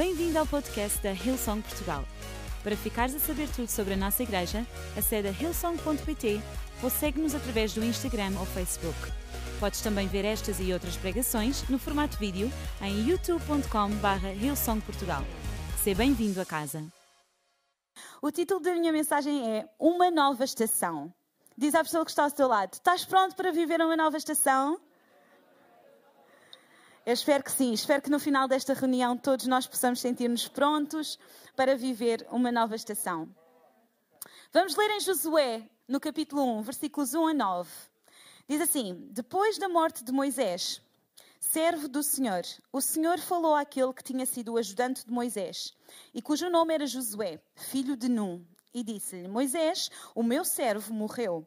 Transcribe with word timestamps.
Bem-vindo 0.00 0.38
ao 0.38 0.46
podcast 0.46 0.98
da 1.02 1.12
Hillsong 1.12 1.60
Portugal. 1.60 2.02
Para 2.62 2.74
ficares 2.74 3.14
a 3.14 3.18
saber 3.18 3.46
tudo 3.54 3.68
sobre 3.68 3.92
a 3.92 3.96
nossa 3.98 4.22
igreja, 4.22 4.66
acede 4.96 5.28
a 5.28 5.30
hillsong.pt 5.30 6.40
ou 6.82 6.88
segue-nos 6.88 7.34
através 7.34 7.74
do 7.74 7.84
Instagram 7.84 8.32
ou 8.40 8.46
Facebook. 8.46 8.96
Podes 9.60 9.82
também 9.82 10.08
ver 10.08 10.24
estas 10.24 10.58
e 10.58 10.72
outras 10.72 10.96
pregações 10.96 11.68
no 11.68 11.78
formato 11.78 12.16
vídeo 12.16 12.50
em 12.80 13.10
youtube.com.br 13.10 14.26
hillsongportugal. 14.42 15.22
Seja 15.84 15.98
bem-vindo 15.98 16.40
a 16.40 16.46
casa. 16.46 16.82
O 18.22 18.30
título 18.30 18.60
da 18.60 18.72
minha 18.72 18.94
mensagem 18.94 19.54
é 19.54 19.68
Uma 19.78 20.10
Nova 20.10 20.44
Estação. 20.44 21.12
Diz 21.58 21.74
à 21.74 21.84
pessoa 21.84 22.06
que 22.06 22.10
está 22.10 22.22
ao 22.22 22.30
seu 22.30 22.48
lado: 22.48 22.72
Estás 22.72 23.04
pronto 23.04 23.36
para 23.36 23.52
viver 23.52 23.82
uma 23.82 23.98
nova 23.98 24.16
estação? 24.16 24.80
Eu 27.06 27.14
espero 27.14 27.42
que 27.42 27.50
sim, 27.50 27.72
espero 27.72 28.02
que 28.02 28.10
no 28.10 28.20
final 28.20 28.46
desta 28.46 28.74
reunião 28.74 29.16
todos 29.16 29.46
nós 29.46 29.66
possamos 29.66 30.00
sentir-nos 30.00 30.46
prontos 30.46 31.18
para 31.56 31.74
viver 31.74 32.26
uma 32.30 32.52
nova 32.52 32.76
estação. 32.76 33.26
Vamos 34.52 34.76
ler 34.76 34.90
em 34.90 35.00
Josué, 35.00 35.66
no 35.88 35.98
capítulo 35.98 36.42
1, 36.58 36.62
versículos 36.62 37.14
1 37.14 37.28
a 37.28 37.34
9. 37.34 37.70
Diz 38.46 38.60
assim: 38.60 39.08
Depois 39.10 39.56
da 39.56 39.66
morte 39.68 40.04
de 40.04 40.12
Moisés, 40.12 40.82
servo 41.40 41.88
do 41.88 42.02
Senhor, 42.02 42.42
o 42.70 42.82
Senhor 42.82 43.18
falou 43.18 43.54
àquele 43.54 43.94
que 43.94 44.04
tinha 44.04 44.26
sido 44.26 44.52
o 44.52 44.58
ajudante 44.58 45.06
de 45.06 45.10
Moisés 45.10 45.74
e 46.12 46.20
cujo 46.20 46.50
nome 46.50 46.74
era 46.74 46.86
Josué, 46.86 47.40
filho 47.54 47.96
de 47.96 48.10
Num, 48.10 48.44
e 48.74 48.84
disse-lhe: 48.84 49.26
Moisés, 49.26 49.90
o 50.14 50.22
meu 50.22 50.44
servo, 50.44 50.92
morreu. 50.92 51.46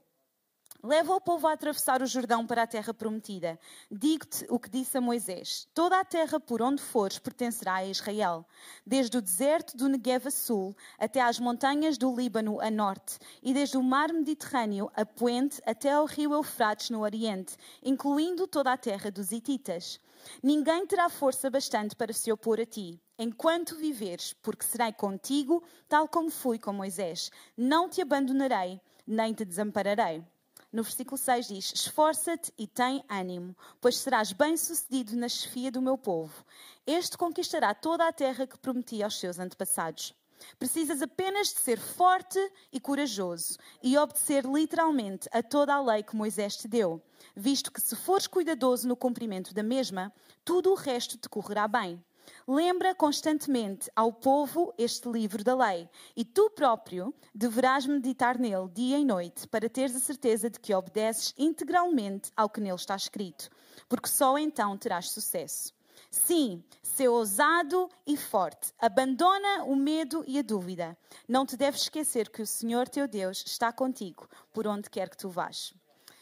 Leva 0.86 1.16
o 1.16 1.22
povo 1.22 1.48
a 1.48 1.54
atravessar 1.54 2.02
o 2.02 2.06
Jordão 2.06 2.46
para 2.46 2.64
a 2.64 2.68
terra 2.68 2.94
prometida. 2.94 3.58
Digo-te 3.90 4.46
o 4.50 4.60
que 4.60 4.70
disse 4.70 4.98
a 4.98 5.02
Moisés: 5.02 5.66
Toda 5.74 5.98
a 5.98 6.04
terra 6.04 6.42
por 6.42 6.62
onde 6.62 6.82
fores 6.82 7.18
pertencerá 7.18 7.76
a 7.76 7.86
Israel, 7.86 8.46
desde 8.86 9.18
o 9.18 9.22
deserto 9.22 9.78
do 9.78 9.88
Negev 9.88 10.28
a 10.28 10.32
sul 10.32 10.76
até 11.00 11.22
às 11.22 11.40
montanhas 11.40 11.98
do 11.98 12.14
Líbano 12.14 12.60
a 12.60 12.70
norte, 12.70 13.18
e 13.42 13.54
desde 13.54 13.78
o 13.78 13.82
mar 13.82 14.12
Mediterrâneo 14.12 14.92
a 14.94 15.06
poente 15.06 15.62
até 15.66 15.94
ao 15.94 16.04
rio 16.04 16.34
Eufrates 16.34 16.90
no 16.90 17.00
oriente, 17.00 17.56
incluindo 17.82 18.46
toda 18.46 18.74
a 18.74 18.78
terra 18.78 19.10
dos 19.10 19.32
Hititas. 19.32 20.02
Ninguém 20.44 20.86
terá 20.86 21.08
força 21.08 21.50
bastante 21.50 21.96
para 21.96 22.12
se 22.12 22.30
opor 22.30 22.60
a 22.60 22.66
ti 22.66 23.00
enquanto 23.18 23.78
viveres, 23.78 24.34
porque 24.42 24.66
serei 24.66 24.92
contigo, 24.92 25.64
tal 25.88 26.10
como 26.10 26.30
fui 26.30 26.60
com 26.60 26.74
Moisés. 26.74 27.32
Não 27.56 27.88
te 27.88 28.02
abandonarei, 28.02 28.82
nem 29.08 29.34
te 29.34 29.46
desampararei. 29.46 30.26
No 30.74 30.82
versículo 30.82 31.20
6 31.20 31.48
diz: 31.50 31.72
Esforça-te 31.72 32.52
e 32.58 32.66
tem 32.66 33.04
ânimo, 33.08 33.56
pois 33.80 33.96
serás 33.96 34.34
bem-sucedido 34.34 35.16
na 35.16 35.30
chefia 35.30 35.72
do 35.72 35.80
meu 35.80 36.00
povo. 36.00 36.44
Este 36.88 37.16
conquistará 37.16 37.76
toda 37.76 38.08
a 38.08 38.12
terra 38.12 38.48
que 38.48 38.58
prometi 38.58 39.04
aos 39.04 39.20
seus 39.20 39.38
antepassados. 39.38 40.16
Precisas 40.58 41.04
apenas 41.04 41.50
de 41.50 41.60
ser 41.60 41.80
forte 41.80 42.40
e 42.72 42.80
corajoso 42.80 43.56
e 43.84 43.96
obedecer 43.96 44.46
literalmente 44.46 45.30
a 45.32 45.44
toda 45.44 45.76
a 45.76 45.82
lei 45.82 46.02
que 46.02 46.16
Moisés 46.16 46.58
te 46.58 46.68
deu, 46.68 47.00
visto 47.36 47.72
que 47.72 47.80
se 47.80 47.96
fores 47.96 48.26
cuidadoso 48.26 48.88
no 48.88 48.96
cumprimento 48.96 49.54
da 49.54 49.62
mesma, 49.62 50.12
tudo 50.44 50.72
o 50.72 50.76
resto 50.76 51.20
te 51.20 51.30
correrá 51.30 51.68
bem. 51.68 52.04
Lembra 52.48 52.94
constantemente 52.94 53.90
ao 53.96 54.12
povo 54.12 54.74
este 54.78 55.10
livro 55.10 55.44
da 55.44 55.56
lei, 55.56 55.90
e 56.16 56.26
tu 56.26 56.50
próprio 56.50 57.14
deverás 57.34 57.86
meditar 57.86 58.38
nele 58.38 58.70
dia 58.74 58.98
e 58.98 59.06
noite, 59.06 59.48
para 59.48 59.70
teres 59.70 59.96
a 59.96 60.00
certeza 60.00 60.50
de 60.50 60.60
que 60.60 60.74
obedeces 60.74 61.34
integralmente 61.38 62.32
ao 62.36 62.50
que 62.50 62.62
nele 62.62 62.76
está 62.76 62.96
escrito, 62.96 63.50
porque 63.88 64.10
só 64.10 64.38
então 64.38 64.78
terás 64.78 65.10
sucesso. 65.10 65.74
Sim, 66.10 66.64
ser 66.82 67.08
ousado 67.08 67.90
e 68.06 68.16
forte. 68.16 68.72
Abandona 68.78 69.64
o 69.64 69.76
medo 69.76 70.24
e 70.28 70.38
a 70.38 70.44
dúvida. 70.44 70.98
Não 71.28 71.46
te 71.46 71.58
deves 71.58 71.82
esquecer 71.82 72.30
que 72.30 72.42
o 72.42 72.48
Senhor 72.48 72.88
teu 72.88 73.08
Deus 73.08 73.44
está 73.46 73.72
contigo 73.72 74.28
por 74.52 74.68
onde 74.68 74.90
quer 74.90 75.10
que 75.10 75.18
tu 75.18 75.30
vás. 75.30 75.74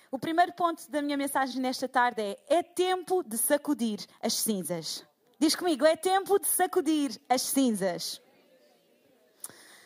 O 0.09 0.20
primeiro 0.20 0.54
ponto 0.54 0.90
da 0.90 1.02
minha 1.02 1.18
mensagem 1.18 1.62
nesta 1.62 1.88
tarde 1.88 2.22
é: 2.22 2.38
é 2.48 2.64
tempo 2.64 3.24
de 3.24 3.38
sacudir 3.38 4.00
as 4.22 4.34
cinzas. 4.34 5.06
Diz 5.41 5.56
comigo, 5.56 5.84
é 5.88 5.96
tempo 5.96 6.38
de 6.38 6.46
sacudir 6.46 7.19
as 7.28 7.41
cinzas. 7.41 8.22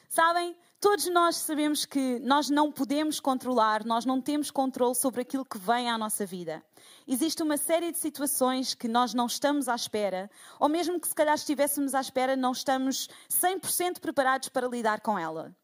Sabem, 0.09 0.53
todos 0.81 1.07
nós 1.07 1.37
sabemos 1.37 1.85
que 1.85 2.19
nós 2.19 2.49
não 2.49 2.73
podemos 2.73 3.21
controlar, 3.21 3.85
nós 3.85 4.03
não 4.03 4.19
temos 4.19 4.51
controle 4.51 4.95
sobre 4.95 5.21
aquilo 5.21 5.45
que 5.45 5.57
vem 5.57 5.89
à 5.89 5.97
nossa 5.97 6.25
vida. 6.25 6.61
Existe 7.07 7.41
uma 7.41 7.55
série 7.55 7.93
de 7.93 7.97
situações 7.97 8.73
que 8.73 8.89
nós 8.89 9.13
não 9.13 9.27
estamos 9.27 9.69
à 9.69 9.75
espera, 9.75 10.29
ou 10.59 10.67
mesmo 10.67 10.99
que 10.99 11.07
se 11.07 11.15
calhar 11.15 11.35
estivéssemos 11.35 11.95
à 11.95 12.01
espera, 12.01 12.35
não 12.35 12.51
estamos 12.51 13.07
100% 13.29 14.01
preparados 14.01 14.49
para 14.49 14.67
lidar 14.67 14.99
com 14.99 15.17
ela. 15.17 15.55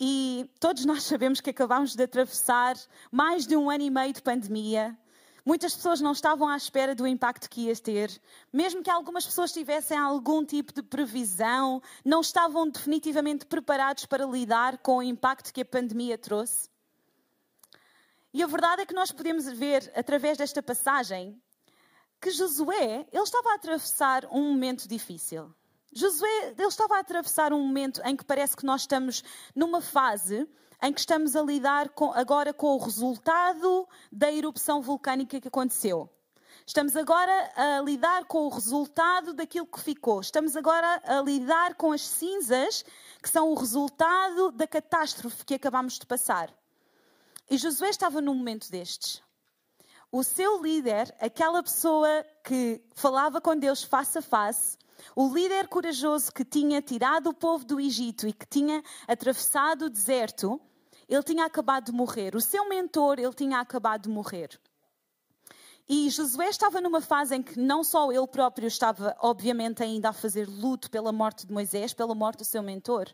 E 0.00 0.50
todos 0.58 0.84
nós 0.84 1.04
sabemos 1.04 1.40
que 1.40 1.50
acabamos 1.50 1.94
de 1.94 2.02
atravessar 2.02 2.74
mais 3.12 3.46
de 3.46 3.56
um 3.56 3.70
ano 3.70 3.84
e 3.84 3.90
meio 3.90 4.12
de 4.12 4.22
pandemia, 4.22 4.98
Muitas 5.44 5.74
pessoas 5.74 6.00
não 6.00 6.12
estavam 6.12 6.48
à 6.48 6.56
espera 6.56 6.94
do 6.94 7.06
impacto 7.06 7.48
que 7.48 7.62
ia 7.62 7.76
ter. 7.76 8.20
Mesmo 8.52 8.82
que 8.82 8.90
algumas 8.90 9.24
pessoas 9.24 9.52
tivessem 9.52 9.96
algum 9.96 10.44
tipo 10.44 10.72
de 10.72 10.82
previsão, 10.82 11.82
não 12.04 12.20
estavam 12.20 12.68
definitivamente 12.68 13.46
preparados 13.46 14.06
para 14.06 14.26
lidar 14.26 14.78
com 14.78 14.98
o 14.98 15.02
impacto 15.02 15.52
que 15.52 15.62
a 15.62 15.64
pandemia 15.64 16.18
trouxe. 16.18 16.68
E 18.32 18.42
a 18.42 18.46
verdade 18.46 18.82
é 18.82 18.86
que 18.86 18.94
nós 18.94 19.10
podemos 19.10 19.46
ver, 19.46 19.90
através 19.96 20.36
desta 20.36 20.62
passagem, 20.62 21.40
que 22.20 22.30
Josué, 22.30 23.06
ele 23.12 23.22
estava 23.22 23.50
a 23.50 23.54
atravessar 23.54 24.26
um 24.26 24.50
momento 24.50 24.86
difícil. 24.88 25.54
Josué, 25.92 26.54
ele 26.58 26.66
estava 26.66 26.96
a 26.96 27.00
atravessar 27.00 27.52
um 27.52 27.66
momento 27.66 28.02
em 28.04 28.14
que 28.14 28.24
parece 28.24 28.56
que 28.56 28.66
nós 28.66 28.82
estamos 28.82 29.24
numa 29.54 29.80
fase 29.80 30.46
em 30.82 30.92
que 30.92 31.00
estamos 31.00 31.34
a 31.34 31.42
lidar 31.42 31.88
com, 31.90 32.12
agora 32.12 32.52
com 32.52 32.76
o 32.76 32.78
resultado 32.78 33.88
da 34.10 34.32
erupção 34.32 34.80
vulcânica 34.80 35.40
que 35.40 35.48
aconteceu. 35.48 36.08
Estamos 36.66 36.96
agora 36.96 37.50
a 37.56 37.80
lidar 37.80 38.26
com 38.26 38.46
o 38.46 38.48
resultado 38.50 39.32
daquilo 39.32 39.66
que 39.66 39.80
ficou. 39.80 40.20
Estamos 40.20 40.54
agora 40.54 41.00
a 41.04 41.22
lidar 41.22 41.74
com 41.74 41.92
as 41.92 42.02
cinzas 42.02 42.84
que 43.22 43.28
são 43.28 43.50
o 43.50 43.54
resultado 43.54 44.52
da 44.52 44.66
catástrofe 44.66 45.44
que 45.44 45.54
acabamos 45.54 45.98
de 45.98 46.04
passar. 46.04 46.52
E 47.50 47.56
Josué 47.56 47.88
estava 47.88 48.20
num 48.20 48.34
momento 48.34 48.70
destes. 48.70 49.22
O 50.12 50.22
seu 50.22 50.62
líder, 50.62 51.14
aquela 51.20 51.62
pessoa 51.62 52.24
que 52.44 52.82
falava 52.94 53.40
com 53.40 53.56
Deus 53.56 53.82
face 53.82 54.18
a 54.18 54.22
face, 54.22 54.76
o 55.16 55.32
líder 55.32 55.68
corajoso 55.68 56.32
que 56.32 56.44
tinha 56.44 56.82
tirado 56.82 57.30
o 57.30 57.34
povo 57.34 57.64
do 57.64 57.80
Egito 57.80 58.26
e 58.26 58.32
que 58.32 58.46
tinha 58.46 58.82
atravessado 59.06 59.86
o 59.86 59.90
deserto, 59.90 60.60
ele 61.08 61.22
tinha 61.22 61.44
acabado 61.44 61.86
de 61.86 61.92
morrer. 61.92 62.34
O 62.34 62.40
seu 62.40 62.68
mentor, 62.68 63.18
ele 63.18 63.32
tinha 63.32 63.58
acabado 63.60 64.02
de 64.02 64.08
morrer. 64.08 64.58
E 65.88 66.10
Josué 66.10 66.48
estava 66.48 66.80
numa 66.80 67.00
fase 67.00 67.34
em 67.34 67.42
que 67.42 67.58
não 67.58 67.82
só 67.82 68.12
ele 68.12 68.26
próprio 68.26 68.68
estava, 68.68 69.16
obviamente, 69.20 69.82
ainda 69.82 70.10
a 70.10 70.12
fazer 70.12 70.46
luto 70.46 70.90
pela 70.90 71.10
morte 71.12 71.46
de 71.46 71.52
Moisés, 71.52 71.94
pela 71.94 72.14
morte 72.14 72.38
do 72.38 72.44
seu 72.44 72.62
mentor, 72.62 73.08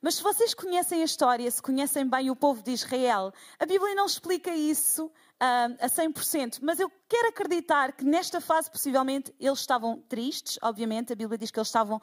mas 0.00 0.14
se 0.14 0.22
vocês 0.22 0.54
conhecem 0.54 1.02
a 1.02 1.04
história, 1.04 1.50
se 1.50 1.60
conhecem 1.60 2.08
bem 2.08 2.30
o 2.30 2.36
povo 2.36 2.62
de 2.62 2.70
Israel, 2.70 3.32
a 3.58 3.66
Bíblia 3.66 3.94
não 3.96 4.06
explica 4.06 4.54
isso 4.54 5.06
uh, 5.06 5.76
a 5.80 5.88
100%, 5.88 6.60
mas 6.62 6.78
eu 6.78 6.90
quero 7.08 7.28
acreditar 7.28 7.92
que 7.92 8.04
nesta 8.04 8.40
fase, 8.40 8.70
possivelmente, 8.70 9.34
eles 9.40 9.58
estavam 9.58 10.00
tristes, 10.08 10.56
obviamente, 10.62 11.12
a 11.12 11.16
Bíblia 11.16 11.36
diz 11.36 11.50
que 11.50 11.58
eles 11.58 11.68
estavam. 11.68 12.00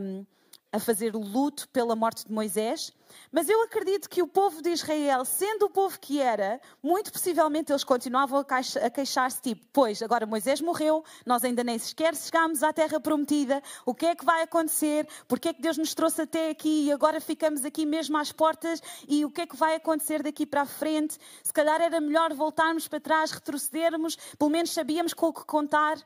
Um, 0.00 0.26
a 0.72 0.78
fazer 0.78 1.14
luto 1.14 1.68
pela 1.68 1.96
morte 1.96 2.26
de 2.26 2.32
Moisés, 2.32 2.92
mas 3.32 3.48
eu 3.48 3.62
acredito 3.62 4.08
que 4.08 4.22
o 4.22 4.26
povo 4.26 4.62
de 4.62 4.70
Israel, 4.70 5.24
sendo 5.24 5.66
o 5.66 5.70
povo 5.70 5.98
que 5.98 6.20
era, 6.20 6.60
muito 6.82 7.12
possivelmente 7.12 7.72
eles 7.72 7.84
continuavam 7.84 8.40
a 8.40 8.90
queixar-se, 8.90 9.40
tipo, 9.40 9.66
pois, 9.72 10.02
agora 10.02 10.26
Moisés 10.26 10.60
morreu, 10.60 11.04
nós 11.26 11.44
ainda 11.44 11.64
nem 11.64 11.78
sequer 11.78 12.14
chegámos 12.14 12.62
à 12.62 12.72
terra 12.72 13.00
prometida, 13.00 13.62
o 13.84 13.94
que 13.94 14.06
é 14.06 14.14
que 14.14 14.24
vai 14.24 14.42
acontecer? 14.42 15.08
Porque 15.26 15.48
é 15.48 15.52
que 15.52 15.62
Deus 15.62 15.76
nos 15.76 15.94
trouxe 15.94 16.22
até 16.22 16.50
aqui 16.50 16.86
e 16.86 16.92
agora 16.92 17.20
ficamos 17.20 17.64
aqui 17.64 17.84
mesmo 17.84 18.16
às 18.16 18.32
portas 18.32 18.80
e 19.08 19.24
o 19.24 19.30
que 19.30 19.42
é 19.42 19.46
que 19.46 19.56
vai 19.56 19.74
acontecer 19.74 20.22
daqui 20.22 20.46
para 20.46 20.62
a 20.62 20.66
frente? 20.66 21.18
Se 21.42 21.52
calhar 21.52 21.80
era 21.80 22.00
melhor 22.00 22.32
voltarmos 22.32 22.86
para 22.86 23.00
trás, 23.00 23.30
retrocedermos, 23.30 24.16
pelo 24.38 24.50
menos 24.50 24.70
sabíamos 24.70 25.14
com 25.14 25.26
o 25.26 25.32
que 25.32 25.44
contar. 25.44 25.98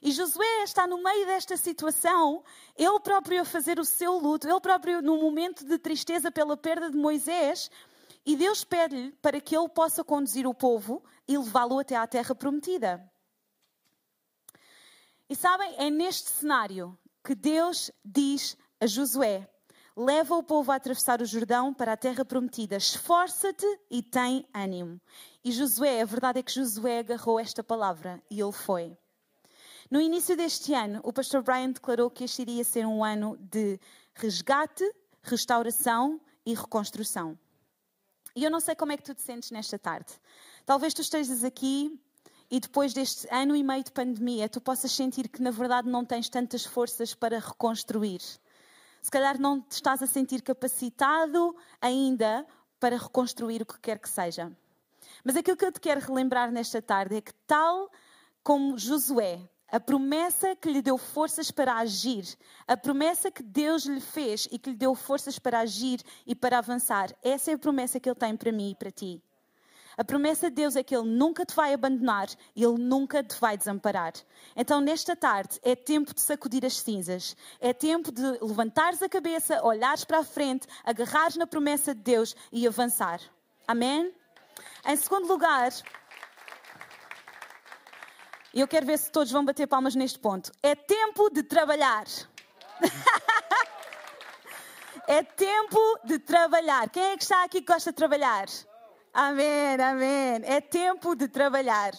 E 0.00 0.12
Josué 0.12 0.62
está 0.62 0.86
no 0.86 1.02
meio 1.02 1.26
desta 1.26 1.56
situação, 1.56 2.44
ele 2.76 3.00
próprio 3.00 3.42
a 3.42 3.44
fazer 3.44 3.78
o 3.78 3.84
seu 3.84 4.18
luto, 4.18 4.48
ele 4.48 4.60
próprio 4.60 5.02
num 5.02 5.20
momento 5.20 5.64
de 5.64 5.78
tristeza 5.78 6.30
pela 6.30 6.56
perda 6.56 6.90
de 6.90 6.96
Moisés, 6.96 7.70
e 8.24 8.36
Deus 8.36 8.62
pede-lhe 8.62 9.12
para 9.22 9.40
que 9.40 9.56
ele 9.56 9.68
possa 9.68 10.04
conduzir 10.04 10.46
o 10.46 10.54
povo 10.54 11.02
e 11.26 11.36
levá-lo 11.36 11.78
até 11.78 11.96
à 11.96 12.06
terra 12.06 12.34
prometida. 12.34 13.10
E 15.28 15.34
sabem, 15.34 15.74
é 15.76 15.90
neste 15.90 16.30
cenário 16.30 16.96
que 17.24 17.34
Deus 17.34 17.90
diz 18.04 18.56
a 18.80 18.86
Josué: 18.86 19.48
leva 19.96 20.36
o 20.36 20.42
povo 20.42 20.70
a 20.70 20.76
atravessar 20.76 21.20
o 21.20 21.26
Jordão 21.26 21.74
para 21.74 21.92
a 21.92 21.96
terra 21.96 22.24
prometida, 22.24 22.76
esforça-te 22.76 23.66
e 23.90 24.02
tem 24.02 24.46
ânimo. 24.54 25.00
E 25.44 25.50
Josué, 25.50 26.00
a 26.00 26.04
verdade 26.04 26.38
é 26.38 26.42
que 26.42 26.52
Josué 26.52 27.00
agarrou 27.00 27.40
esta 27.40 27.64
palavra 27.64 28.22
e 28.30 28.40
ele 28.40 28.52
foi. 28.52 28.96
No 29.90 30.02
início 30.02 30.36
deste 30.36 30.74
ano, 30.74 31.00
o 31.02 31.10
pastor 31.14 31.42
Brian 31.42 31.70
declarou 31.70 32.10
que 32.10 32.24
este 32.24 32.42
iria 32.42 32.62
ser 32.62 32.86
um 32.86 33.02
ano 33.02 33.38
de 33.38 33.80
resgate, 34.14 34.84
restauração 35.22 36.20
e 36.44 36.52
reconstrução. 36.52 37.38
E 38.36 38.44
eu 38.44 38.50
não 38.50 38.60
sei 38.60 38.74
como 38.74 38.92
é 38.92 38.98
que 38.98 39.02
tu 39.02 39.14
te 39.14 39.22
sentes 39.22 39.50
nesta 39.50 39.78
tarde. 39.78 40.12
Talvez 40.66 40.92
tu 40.92 41.00
estejas 41.00 41.42
aqui 41.42 41.98
e 42.50 42.60
depois 42.60 42.92
deste 42.92 43.26
ano 43.30 43.56
e 43.56 43.62
meio 43.62 43.82
de 43.82 43.90
pandemia, 43.90 44.46
tu 44.46 44.60
possas 44.60 44.92
sentir 44.92 45.26
que 45.26 45.40
na 45.40 45.50
verdade 45.50 45.88
não 45.88 46.04
tens 46.04 46.28
tantas 46.28 46.66
forças 46.66 47.14
para 47.14 47.38
reconstruir. 47.38 48.20
Se 49.00 49.10
calhar 49.10 49.40
não 49.40 49.58
te 49.58 49.72
estás 49.72 50.02
a 50.02 50.06
sentir 50.06 50.42
capacitado 50.42 51.56
ainda 51.80 52.46
para 52.78 52.98
reconstruir 52.98 53.62
o 53.62 53.66
que 53.66 53.80
quer 53.80 53.98
que 53.98 54.08
seja. 54.08 54.52
Mas 55.24 55.34
aquilo 55.34 55.56
que 55.56 55.64
eu 55.64 55.72
te 55.72 55.80
quero 55.80 56.00
relembrar 56.00 56.52
nesta 56.52 56.82
tarde 56.82 57.16
é 57.16 57.20
que, 57.22 57.32
tal 57.46 57.90
como 58.42 58.76
Josué, 58.76 59.48
a 59.70 59.78
promessa 59.78 60.56
que 60.56 60.70
lhe 60.70 60.80
deu 60.80 60.96
forças 60.96 61.50
para 61.50 61.74
agir, 61.74 62.24
a 62.66 62.76
promessa 62.76 63.30
que 63.30 63.42
Deus 63.42 63.84
lhe 63.84 64.00
fez 64.00 64.48
e 64.50 64.58
que 64.58 64.70
lhe 64.70 64.76
deu 64.76 64.94
forças 64.94 65.38
para 65.38 65.60
agir 65.60 66.00
e 66.26 66.34
para 66.34 66.58
avançar, 66.58 67.14
essa 67.22 67.50
é 67.50 67.54
a 67.54 67.58
promessa 67.58 68.00
que 68.00 68.08
Ele 68.08 68.16
tem 68.16 68.36
para 68.36 68.50
mim 68.50 68.70
e 68.70 68.74
para 68.74 68.90
ti. 68.90 69.22
A 69.98 70.04
promessa 70.04 70.48
de 70.48 70.54
Deus 70.54 70.76
é 70.76 70.82
que 70.84 70.94
Ele 70.94 71.08
nunca 71.08 71.44
te 71.44 71.56
vai 71.56 71.74
abandonar 71.74 72.28
Ele 72.54 72.78
nunca 72.78 73.20
te 73.20 73.34
vai 73.40 73.58
desamparar. 73.58 74.12
Então, 74.54 74.80
nesta 74.80 75.16
tarde, 75.16 75.58
é 75.60 75.74
tempo 75.74 76.14
de 76.14 76.20
sacudir 76.20 76.64
as 76.64 76.78
cinzas. 76.78 77.36
É 77.60 77.72
tempo 77.72 78.12
de 78.12 78.22
levantares 78.40 79.02
a 79.02 79.08
cabeça, 79.08 79.60
olhares 79.64 80.04
para 80.04 80.20
a 80.20 80.24
frente, 80.24 80.68
agarrares 80.84 81.36
na 81.36 81.48
promessa 81.48 81.96
de 81.96 82.00
Deus 82.00 82.36
e 82.52 82.64
avançar. 82.64 83.20
Amém? 83.66 84.14
Em 84.86 84.96
segundo 84.96 85.26
lugar, 85.26 85.72
e 88.52 88.60
eu 88.60 88.68
quero 88.68 88.86
ver 88.86 88.98
se 88.98 89.10
todos 89.10 89.30
vão 89.30 89.44
bater 89.44 89.66
palmas 89.66 89.94
neste 89.94 90.18
ponto. 90.18 90.50
É 90.62 90.74
tempo 90.74 91.30
de 91.30 91.42
trabalhar. 91.42 92.06
é 95.06 95.22
tempo 95.22 95.78
de 96.04 96.18
trabalhar. 96.18 96.88
Quem 96.88 97.02
é 97.02 97.16
que 97.16 97.22
está 97.22 97.44
aqui 97.44 97.60
que 97.60 97.72
gosta 97.72 97.90
de 97.90 97.96
trabalhar? 97.96 98.46
Amém, 99.12 99.80
amém. 99.80 100.40
É 100.44 100.60
tempo 100.60 101.14
de 101.14 101.28
trabalhar. 101.28 101.92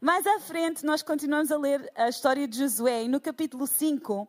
Mais 0.00 0.26
à 0.26 0.40
frente, 0.40 0.84
nós 0.84 1.02
continuamos 1.02 1.52
a 1.52 1.58
ler 1.58 1.90
a 1.94 2.08
história 2.08 2.48
de 2.48 2.58
Josué 2.58 3.04
e 3.04 3.08
no 3.08 3.20
capítulo 3.20 3.66
5 3.66 4.28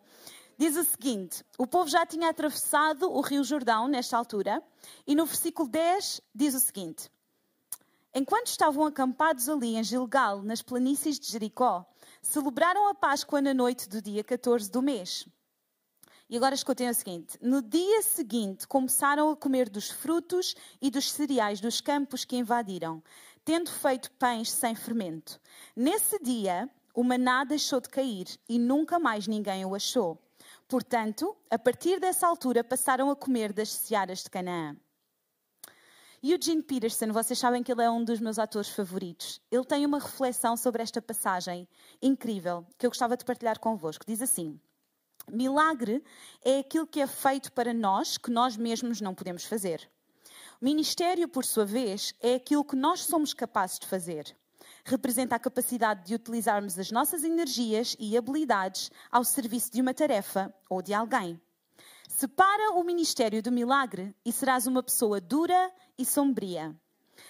diz 0.58 0.76
o 0.76 0.84
seguinte: 0.84 1.44
O 1.58 1.66
povo 1.66 1.90
já 1.90 2.06
tinha 2.06 2.30
atravessado 2.30 3.12
o 3.12 3.22
rio 3.22 3.44
Jordão 3.44 3.88
nesta 3.88 4.18
altura, 4.18 4.62
e 5.06 5.16
no 5.16 5.26
versículo 5.26 5.70
10 5.70 6.22
diz 6.34 6.54
o 6.54 6.60
seguinte: 6.60 7.10
Enquanto 8.16 8.46
estavam 8.46 8.86
acampados 8.86 9.50
ali 9.50 9.76
em 9.76 9.84
Gilgal, 9.84 10.44
nas 10.44 10.62
planícies 10.62 11.20
de 11.20 11.32
Jericó, 11.32 11.84
celebraram 12.22 12.88
a 12.88 12.94
Páscoa 12.94 13.42
na 13.42 13.56
noite 13.56 13.90
do 13.90 14.00
dia 14.00 14.24
14 14.24 14.70
do 14.70 14.84
mês. 14.84 15.28
E 16.30 16.38
agora 16.38 16.54
escutem 16.54 16.88
o 16.88 16.94
seguinte: 16.94 17.40
no 17.42 17.60
dia 17.60 18.04
seguinte 18.04 18.68
começaram 18.68 19.32
a 19.32 19.36
comer 19.36 19.68
dos 19.68 19.90
frutos 19.90 20.54
e 20.80 20.92
dos 20.92 21.12
cereais 21.12 21.60
dos 21.60 21.82
campos 21.82 22.24
que 22.24 22.38
invadiram, 22.38 23.02
tendo 23.44 23.72
feito 23.72 24.12
pães 24.12 24.52
sem 24.52 24.76
fermento. 24.76 25.42
Nesse 25.76 26.20
dia, 26.20 26.70
o 26.94 27.04
maná 27.04 27.44
deixou 27.44 27.82
de 27.82 27.90
cair 27.90 28.28
e 28.48 28.60
nunca 28.60 29.00
mais 29.00 29.26
ninguém 29.26 29.66
o 29.66 29.74
achou. 29.74 30.22
Portanto, 30.68 31.36
a 31.50 31.58
partir 31.58 32.00
dessa 32.00 32.28
altura 32.28 32.64
passaram 32.64 33.10
a 33.10 33.16
comer 33.16 33.52
das 33.52 33.72
searas 33.72 34.22
de 34.24 34.30
Canaã. 34.30 34.78
Eugene 36.26 36.64
Peterson, 36.64 37.12
vocês 37.12 37.38
sabem 37.38 37.62
que 37.62 37.70
ele 37.70 37.84
é 37.84 37.92
um 37.92 38.02
dos 38.02 38.22
meus 38.22 38.40
atores 38.40 38.70
favoritos. 38.70 39.42
Ele 39.52 39.66
tem 39.66 39.86
uma 39.86 40.00
reflexão 40.00 40.56
sobre 40.56 40.82
esta 40.82 41.02
passagem 41.02 41.68
incrível 42.02 42.66
que 42.78 42.86
eu 42.86 42.90
gostava 42.90 43.18
de 43.18 43.26
partilhar 43.26 43.60
convosco. 43.60 44.06
Diz 44.08 44.22
assim: 44.22 44.58
Milagre 45.30 46.02
é 46.42 46.60
aquilo 46.60 46.88
que 46.88 47.02
é 47.02 47.08
feito 47.08 47.52
para 47.52 47.74
nós 47.74 48.18
que 48.18 48.32
nós 48.32 48.56
mesmos 48.56 49.02
não 49.02 49.14
podemos 49.14 49.44
fazer. 49.44 49.92
O 50.62 50.64
ministério, 50.64 51.28
por 51.28 51.44
sua 51.44 51.66
vez, 51.66 52.16
é 52.22 52.36
aquilo 52.36 52.64
que 52.64 52.78
nós 52.78 53.02
somos 53.02 53.34
capazes 53.34 53.78
de 53.78 53.86
fazer. 53.86 54.34
Representa 54.86 55.36
a 55.36 55.40
capacidade 55.40 56.06
de 56.06 56.16
utilizarmos 56.16 56.80
as 56.80 56.90
nossas 56.90 57.26
energias 57.26 57.98
e 58.00 58.18
habilidades 58.18 58.90
ao 59.12 59.26
serviço 59.26 59.70
de 59.74 59.82
uma 59.82 59.94
tarefa 59.94 60.56
ou 60.70 60.82
de 60.82 60.94
alguém. 60.94 61.38
Separa 62.08 62.72
o 62.72 62.84
ministério 62.84 63.42
do 63.42 63.52
milagre 63.52 64.16
e 64.26 64.32
serás 64.32 64.68
uma 64.68 64.84
pessoa 64.84 65.20
dura 65.20 65.72
e 65.98 66.06
sombria. 66.06 66.76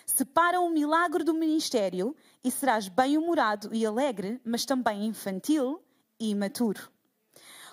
Separa 0.06 0.60
o 0.60 0.70
milagre 0.70 1.24
do 1.24 1.34
ministério 1.34 2.16
e 2.44 2.52
serás 2.52 2.88
bem-humorado 2.88 3.74
e 3.74 3.86
alegre, 3.86 4.42
mas 4.44 4.66
também 4.66 5.06
infantil 5.06 5.82
e 6.20 6.30
imaturo. 6.30 6.92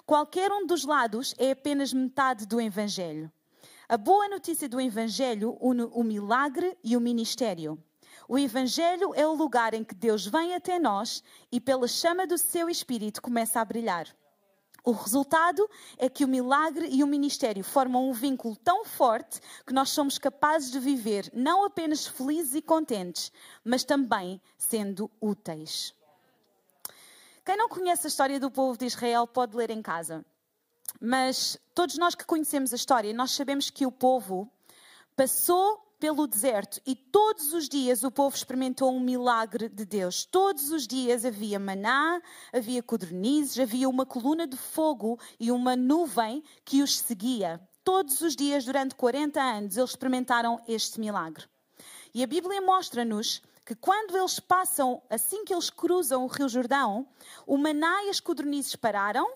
Qualquer 0.06 0.50
um 0.52 0.66
dos 0.66 0.84
lados 0.84 1.34
é 1.38 1.52
apenas 1.52 1.92
metade 1.92 2.46
do 2.46 2.60
Evangelho. 2.60 3.30
A 3.88 3.96
boa 3.96 4.28
notícia 4.28 4.68
do 4.68 4.80
Evangelho 4.80 5.56
une 5.60 5.82
o 5.92 6.02
milagre 6.04 6.76
e 6.82 6.96
o 6.96 7.00
ministério. 7.00 7.82
O 8.28 8.38
Evangelho 8.38 9.12
é 9.14 9.26
o 9.26 9.34
lugar 9.34 9.74
em 9.74 9.82
que 9.82 9.94
Deus 9.94 10.26
vem 10.26 10.54
até 10.54 10.78
nós 10.78 11.22
e, 11.50 11.60
pela 11.60 11.88
chama 11.88 12.26
do 12.26 12.38
seu 12.38 12.68
Espírito, 12.68 13.20
começa 13.20 13.60
a 13.60 13.64
brilhar. 13.64 14.06
O 14.84 14.92
resultado 14.92 15.68
é 15.98 16.08
que 16.08 16.24
o 16.24 16.28
milagre 16.28 16.88
e 16.90 17.02
o 17.02 17.06
ministério 17.06 17.62
formam 17.62 18.08
um 18.08 18.12
vínculo 18.12 18.56
tão 18.56 18.84
forte 18.84 19.40
que 19.66 19.72
nós 19.72 19.90
somos 19.90 20.18
capazes 20.18 20.70
de 20.70 20.78
viver 20.78 21.30
não 21.34 21.64
apenas 21.64 22.06
felizes 22.06 22.54
e 22.54 22.62
contentes, 22.62 23.32
mas 23.64 23.84
também 23.84 24.40
sendo 24.56 25.10
úteis. 25.20 25.94
Quem 27.44 27.56
não 27.56 27.68
conhece 27.68 28.06
a 28.06 28.08
história 28.08 28.38
do 28.38 28.50
povo 28.50 28.78
de 28.78 28.86
Israel 28.86 29.26
pode 29.26 29.56
ler 29.56 29.70
em 29.70 29.82
casa. 29.82 30.24
Mas 31.00 31.58
todos 31.74 31.96
nós 31.98 32.14
que 32.14 32.24
conhecemos 32.24 32.72
a 32.72 32.76
história, 32.76 33.12
nós 33.12 33.32
sabemos 33.32 33.70
que 33.70 33.86
o 33.86 33.92
povo 33.92 34.50
passou 35.14 35.89
pelo 36.00 36.26
deserto 36.26 36.80
e 36.86 36.96
todos 36.96 37.52
os 37.52 37.68
dias 37.68 38.02
o 38.02 38.10
povo 38.10 38.34
experimentou 38.34 38.90
um 38.90 38.98
milagre 38.98 39.68
de 39.68 39.84
Deus. 39.84 40.24
Todos 40.24 40.70
os 40.70 40.86
dias 40.86 41.26
havia 41.26 41.58
maná, 41.58 42.20
havia 42.52 42.82
codornizes, 42.82 43.58
havia 43.58 43.86
uma 43.86 44.06
coluna 44.06 44.46
de 44.46 44.56
fogo 44.56 45.20
e 45.38 45.52
uma 45.52 45.76
nuvem 45.76 46.42
que 46.64 46.82
os 46.82 46.98
seguia. 46.98 47.60
Todos 47.84 48.22
os 48.22 48.34
dias, 48.34 48.64
durante 48.64 48.94
40 48.94 49.40
anos, 49.40 49.76
eles 49.76 49.90
experimentaram 49.90 50.58
este 50.66 50.98
milagre. 50.98 51.44
E 52.14 52.24
a 52.24 52.26
Bíblia 52.26 52.60
mostra-nos 52.62 53.42
que 53.64 53.74
quando 53.74 54.16
eles 54.16 54.40
passam, 54.40 55.02
assim 55.10 55.44
que 55.44 55.52
eles 55.52 55.68
cruzam 55.68 56.24
o 56.24 56.28
Rio 56.28 56.48
Jordão, 56.48 57.06
o 57.46 57.58
maná 57.58 58.04
e 58.04 58.08
as 58.08 58.20
codornizes 58.20 58.74
pararam 58.74 59.30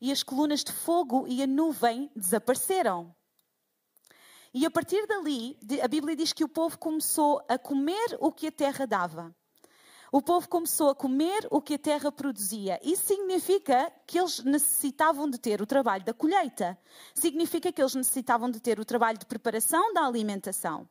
e 0.00 0.10
as 0.10 0.22
colunas 0.24 0.64
de 0.64 0.72
fogo 0.72 1.24
e 1.28 1.42
a 1.42 1.46
nuvem 1.46 2.10
desapareceram. 2.16 3.14
E 4.54 4.64
a 4.64 4.70
partir 4.70 5.04
dali, 5.08 5.58
a 5.82 5.88
Bíblia 5.88 6.14
diz 6.14 6.32
que 6.32 6.44
o 6.44 6.48
povo 6.48 6.78
começou 6.78 7.44
a 7.48 7.58
comer 7.58 8.16
o 8.20 8.30
que 8.30 8.46
a 8.46 8.52
terra 8.52 8.86
dava. 8.86 9.34
O 10.12 10.22
povo 10.22 10.48
começou 10.48 10.90
a 10.90 10.94
comer 10.94 11.44
o 11.50 11.60
que 11.60 11.74
a 11.74 11.78
terra 11.78 12.12
produzia. 12.12 12.78
Isso 12.80 13.04
significa 13.04 13.92
que 14.06 14.16
eles 14.16 14.38
necessitavam 14.44 15.28
de 15.28 15.38
ter 15.38 15.60
o 15.60 15.66
trabalho 15.66 16.04
da 16.04 16.14
colheita. 16.14 16.78
Significa 17.12 17.72
que 17.72 17.82
eles 17.82 17.96
necessitavam 17.96 18.48
de 18.48 18.60
ter 18.60 18.78
o 18.78 18.84
trabalho 18.84 19.18
de 19.18 19.26
preparação 19.26 19.92
da 19.92 20.06
alimentação. 20.06 20.88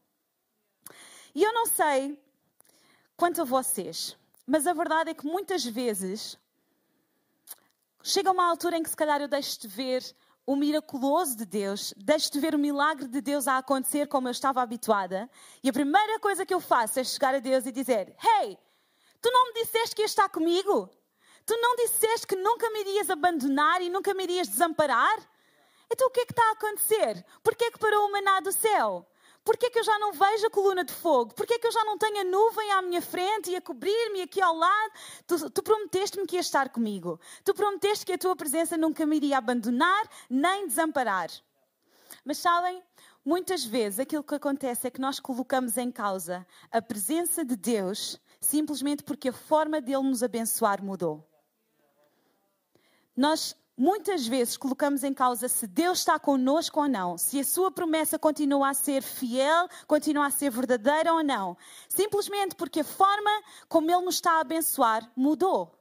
E 1.33 1.41
eu 1.41 1.53
não 1.53 1.65
sei 1.65 2.21
quanto 3.15 3.43
a 3.43 3.45
vocês, 3.45 4.17
mas 4.45 4.67
a 4.67 4.73
verdade 4.73 5.11
é 5.11 5.13
que 5.13 5.25
muitas 5.25 5.63
vezes 5.63 6.37
chega 8.03 8.29
uma 8.29 8.49
altura 8.49 8.77
em 8.77 8.83
que 8.83 8.89
se 8.89 8.97
calhar 8.97 9.21
eu 9.21 9.29
deixo 9.29 9.57
de 9.61 9.69
ver 9.69 10.03
o 10.45 10.55
miraculoso 10.55 11.37
de 11.37 11.45
Deus, 11.45 11.93
deixo 11.95 12.31
de 12.31 12.39
ver 12.39 12.53
o 12.53 12.59
milagre 12.59 13.07
de 13.07 13.21
Deus 13.21 13.47
a 13.47 13.57
acontecer 13.57 14.07
como 14.07 14.27
eu 14.27 14.31
estava 14.31 14.61
habituada, 14.61 15.29
e 15.63 15.69
a 15.69 15.73
primeira 15.73 16.19
coisa 16.19 16.45
que 16.45 16.53
eu 16.53 16.59
faço 16.59 16.99
é 16.99 17.03
chegar 17.03 17.33
a 17.33 17.39
Deus 17.39 17.65
e 17.65 17.71
dizer: 17.71 18.15
Hey, 18.21 18.57
tu 19.21 19.31
não 19.31 19.47
me 19.47 19.53
disseste 19.53 19.95
que 19.95 20.01
ias 20.01 20.11
estar 20.11 20.29
comigo? 20.29 20.89
Tu 21.45 21.57
não 21.57 21.75
disseste 21.75 22.27
que 22.27 22.35
nunca 22.35 22.69
me 22.69 22.81
irias 22.81 23.09
abandonar 23.09 23.81
e 23.81 23.89
nunca 23.89 24.13
me 24.13 24.23
irias 24.23 24.47
desamparar? 24.47 25.17
Então 25.91 26.07
o 26.07 26.11
que 26.11 26.21
é 26.21 26.25
que 26.25 26.31
está 26.31 26.47
a 26.49 26.53
acontecer? 26.53 27.25
Por 27.43 27.55
que 27.55 27.65
é 27.65 27.71
que 27.71 27.79
parou 27.79 28.07
o 28.07 28.11
maná 28.11 28.39
do 28.39 28.51
céu? 28.51 29.05
Porquê 29.43 29.69
que 29.69 29.79
eu 29.79 29.83
já 29.83 29.99
não 29.99 30.13
vejo 30.13 30.47
a 30.47 30.49
coluna 30.49 30.85
de 30.85 30.93
fogo? 30.93 31.33
Porquê 31.33 31.59
que 31.59 31.67
eu 31.67 31.71
já 31.71 31.83
não 31.83 31.97
tenho 31.97 32.21
a 32.21 32.23
nuvem 32.23 32.71
à 32.71 32.81
minha 32.81 33.01
frente 33.01 33.51
e 33.51 33.55
a 33.55 33.61
cobrir-me 33.61 34.21
aqui 34.21 34.41
ao 34.41 34.55
lado? 34.55 34.93
Tu, 35.27 35.49
tu 35.49 35.61
prometeste-me 35.61 36.25
que 36.25 36.37
ias 36.37 36.45
estar 36.45 36.69
comigo. 36.69 37.19
Tu 37.43 37.53
prometeste 37.53 38.05
que 38.05 38.13
a 38.13 38.17
tua 38.17 38.35
presença 38.35 38.77
nunca 38.77 39.05
me 39.05 39.17
iria 39.17 39.37
abandonar 39.37 40.07
nem 40.29 40.65
desamparar. 40.65 41.29
Mas 42.23 42.37
sabem, 42.37 42.81
muitas 43.25 43.65
vezes 43.65 43.99
aquilo 43.99 44.23
que 44.23 44.35
acontece 44.35 44.87
é 44.87 44.91
que 44.91 45.01
nós 45.01 45.19
colocamos 45.19 45.77
em 45.77 45.91
causa 45.91 46.47
a 46.71 46.81
presença 46.81 47.43
de 47.43 47.57
Deus 47.57 48.17
simplesmente 48.39 49.03
porque 49.03 49.29
a 49.29 49.33
forma 49.33 49.81
dele 49.81 50.03
nos 50.03 50.23
abençoar 50.23 50.81
mudou. 50.83 51.27
Nós 53.15 53.55
Muitas 53.75 54.27
vezes 54.27 54.55
colocamos 54.55 55.03
em 55.03 55.11
causa 55.15 55.47
se 55.47 55.65
Deus 55.65 55.97
está 55.97 56.19
conosco 56.19 56.79
ou 56.79 56.87
não, 56.87 57.17
se 57.17 57.39
a 57.39 57.43
sua 57.43 57.71
promessa 57.71 58.19
continua 58.19 58.69
a 58.69 58.73
ser 58.75 59.01
fiel, 59.01 59.67
continua 59.87 60.27
a 60.27 60.31
ser 60.31 60.51
verdadeira 60.51 61.11
ou 61.11 61.23
não, 61.23 61.57
simplesmente 61.89 62.53
porque 62.53 62.81
a 62.81 62.83
forma 62.83 63.31
como 63.67 63.89
Ele 63.89 64.05
nos 64.05 64.15
está 64.15 64.33
a 64.33 64.41
abençoar 64.41 65.11
mudou. 65.15 65.71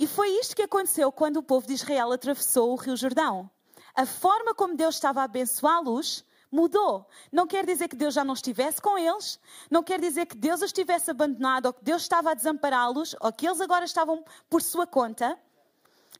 E 0.00 0.06
foi 0.06 0.30
isto 0.30 0.56
que 0.56 0.62
aconteceu 0.62 1.12
quando 1.12 1.36
o 1.36 1.42
povo 1.44 1.64
de 1.64 1.74
Israel 1.74 2.10
atravessou 2.10 2.72
o 2.72 2.76
Rio 2.76 2.96
Jordão. 2.96 3.48
A 3.94 4.04
forma 4.04 4.52
como 4.52 4.76
Deus 4.76 4.96
estava 4.96 5.20
a 5.20 5.24
abençoá-los 5.24 6.24
mudou. 6.50 7.06
Não 7.30 7.46
quer 7.46 7.64
dizer 7.64 7.86
que 7.86 7.94
Deus 7.94 8.14
já 8.14 8.24
não 8.24 8.34
estivesse 8.34 8.82
com 8.82 8.98
eles, 8.98 9.38
não 9.70 9.84
quer 9.84 10.00
dizer 10.00 10.26
que 10.26 10.36
Deus 10.36 10.60
os 10.60 10.72
tivesse 10.72 11.12
abandonado 11.12 11.66
ou 11.66 11.72
que 11.72 11.84
Deus 11.84 12.02
estava 12.02 12.32
a 12.32 12.34
desampará-los 12.34 13.14
ou 13.20 13.32
que 13.32 13.46
eles 13.46 13.60
agora 13.60 13.84
estavam 13.84 14.24
por 14.48 14.60
sua 14.60 14.88
conta. 14.88 15.38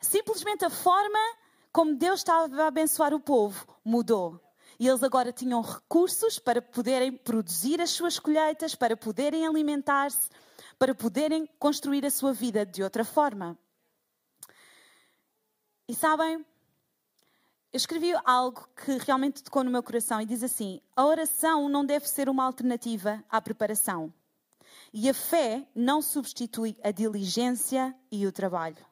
Simplesmente 0.01 0.65
a 0.65 0.71
forma 0.71 1.19
como 1.73 1.95
Deus 1.95 2.21
estava 2.21 2.63
a 2.63 2.67
abençoar 2.67 3.13
o 3.13 3.21
povo 3.21 3.67
mudou. 3.85 4.41
E 4.79 4.89
eles 4.89 5.03
agora 5.03 5.31
tinham 5.31 5.61
recursos 5.61 6.39
para 6.39 6.63
poderem 6.63 7.13
produzir 7.13 7.81
as 7.83 7.91
suas 7.91 8.19
colheitas, 8.19 8.75
para 8.75 8.97
poderem 8.97 9.47
alimentar-se, 9.47 10.31
para 10.79 10.95
poderem 10.95 11.47
construir 11.59 12.07
a 12.07 12.11
sua 12.11 12.33
vida 12.33 12.65
de 12.65 12.83
outra 12.83 13.05
forma. 13.05 13.59
E 15.87 15.95
sabem, 15.95 16.37
eu 17.73 17.77
escrevi 17.77 18.13
algo 18.25 18.67
que 18.75 18.97
realmente 18.99 19.43
tocou 19.43 19.63
no 19.63 19.71
meu 19.71 19.83
coração 19.83 20.21
e 20.21 20.27
diz 20.27 20.43
assim: 20.43 20.81
a 20.97 21.05
oração 21.05 21.69
não 21.69 21.85
deve 21.85 22.09
ser 22.09 22.29
uma 22.29 22.45
alternativa 22.45 23.23
à 23.29 23.41
preparação. 23.41 24.13
E 24.93 25.11
a 25.11 25.15
fé 25.15 25.69
não 25.75 26.01
substitui 26.01 26.77
a 26.83 26.91
diligência 26.91 27.95
e 28.11 28.27
o 28.27 28.33
trabalho. 28.33 28.90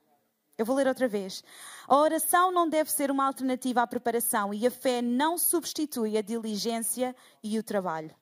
Eu 0.59 0.67
vou 0.67 0.75
ler 0.75 0.89
outra 0.89 1.07
vez. 1.07 1.45
A 1.87 1.97
oração 1.97 2.51
não 2.51 2.69
deve 2.69 2.91
ser 2.91 3.13
uma 3.13 3.25
alternativa 3.25 3.81
à 3.81 3.87
preparação 3.87 4.53
e 4.53 4.67
a 4.67 4.71
fé 4.71 5.01
não 5.01 5.39
substitui 5.39 6.19
a 6.19 6.21
diligência 6.21 7.15
e 7.41 7.57
o 7.57 7.63
trabalho. 7.63 8.13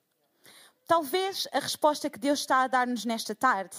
Talvez 0.85 1.47
a 1.51 1.59
resposta 1.59 2.11
que 2.11 2.19
Deus 2.19 2.39
está 2.39 2.61
a 2.61 2.67
dar-nos 2.67 3.03
nesta 3.05 3.33
tarde 3.33 3.75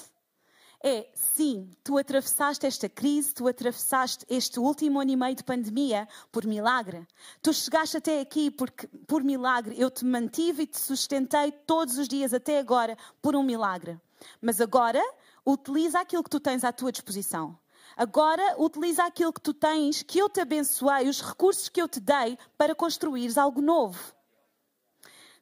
é 0.82 1.08
sim, 1.14 1.70
tu 1.82 1.98
atravessaste 1.98 2.66
esta 2.66 2.88
crise, 2.88 3.34
tu 3.34 3.48
atravessaste 3.48 4.24
este 4.28 4.60
último 4.60 5.00
ano 5.00 5.10
e 5.10 5.16
meio 5.16 5.34
de 5.34 5.42
pandemia 5.42 6.08
por 6.30 6.44
milagre. 6.44 7.06
Tu 7.40 7.52
chegaste 7.52 7.96
até 7.96 8.20
aqui 8.20 8.50
porque, 8.50 8.86
por 9.06 9.22
milagre. 9.24 9.74
Eu 9.78 9.90
te 9.90 10.04
mantive 10.04 10.64
e 10.64 10.66
te 10.66 10.78
sustentei 10.78 11.52
todos 11.52 11.96
os 11.96 12.08
dias 12.08 12.34
até 12.34 12.58
agora 12.58 12.96
por 13.22 13.34
um 13.34 13.42
milagre. 13.42 14.00
Mas 14.40 14.60
agora, 14.60 15.02
utiliza 15.44 16.00
aquilo 16.00 16.22
que 16.22 16.30
tu 16.30 16.40
tens 16.40 16.62
à 16.62 16.72
tua 16.72 16.92
disposição. 16.92 17.58
Agora, 17.99 18.55
utiliza 18.62 19.02
aquilo 19.05 19.33
que 19.33 19.40
tu 19.40 19.52
tens, 19.52 20.05
que 20.05 20.21
eu 20.21 20.28
te 20.28 20.40
abençoei, 20.40 21.09
os 21.09 21.21
recursos 21.21 21.69
que 21.69 21.83
eu 21.83 21.88
te 21.88 21.99
dei 21.99 22.38
para 22.57 22.73
construires 22.73 23.37
algo 23.37 23.61
novo. 23.61 24.14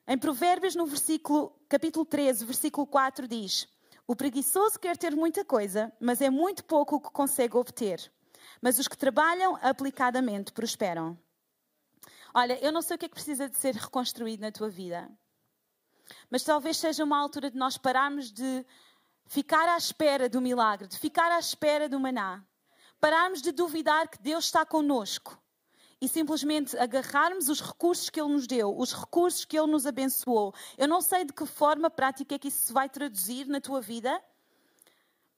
Em 0.08 0.16
Provérbios, 0.16 0.74
no 0.74 0.86
versículo, 0.86 1.54
capítulo 1.68 2.06
13, 2.06 2.46
versículo 2.46 2.86
4, 2.86 3.28
diz 3.28 3.68
o 4.06 4.16
preguiçoso 4.16 4.78
quer 4.78 4.96
ter 4.96 5.14
muita 5.14 5.44
coisa, 5.44 5.92
mas 6.00 6.22
é 6.22 6.30
muito 6.30 6.64
pouco 6.64 6.96
o 6.96 7.00
que 7.00 7.10
consegue 7.10 7.58
obter. 7.58 8.10
Mas 8.62 8.78
os 8.78 8.88
que 8.88 8.96
trabalham 8.96 9.58
aplicadamente 9.60 10.50
prosperam. 10.50 11.18
Olha, 12.32 12.58
eu 12.64 12.72
não 12.72 12.80
sei 12.80 12.96
o 12.96 12.98
que 12.98 13.04
é 13.04 13.08
que 13.08 13.14
precisa 13.14 13.50
de 13.50 13.58
ser 13.58 13.74
reconstruído 13.74 14.40
na 14.40 14.50
tua 14.50 14.70
vida, 14.70 15.10
mas 16.30 16.42
talvez 16.42 16.78
seja 16.78 17.04
uma 17.04 17.18
altura 17.18 17.50
de 17.50 17.58
nós 17.58 17.76
pararmos 17.76 18.32
de 18.32 18.64
ficar 19.26 19.68
à 19.68 19.76
espera 19.76 20.28
do 20.28 20.40
milagre, 20.40 20.88
de 20.88 20.98
ficar 20.98 21.30
à 21.32 21.38
espera 21.38 21.88
do 21.88 21.98
maná, 22.00 22.42
pararmos 23.00 23.42
de 23.42 23.52
duvidar 23.52 24.08
que 24.08 24.18
Deus 24.18 24.46
está 24.46 24.64
conosco 24.64 25.40
e 26.00 26.08
simplesmente 26.08 26.76
agarrarmos 26.76 27.48
os 27.48 27.60
recursos 27.60 28.10
que 28.10 28.20
Ele 28.20 28.32
nos 28.32 28.46
deu, 28.46 28.76
os 28.76 28.92
recursos 28.92 29.44
que 29.44 29.58
Ele 29.58 29.70
nos 29.70 29.86
abençoou. 29.86 30.54
Eu 30.76 30.86
não 30.86 31.00
sei 31.00 31.24
de 31.24 31.32
que 31.32 31.46
forma 31.46 31.90
prática 31.90 32.34
é 32.34 32.38
que 32.38 32.48
isso 32.48 32.66
se 32.66 32.72
vai 32.72 32.88
traduzir 32.88 33.46
na 33.46 33.60
tua 33.60 33.80
vida, 33.80 34.22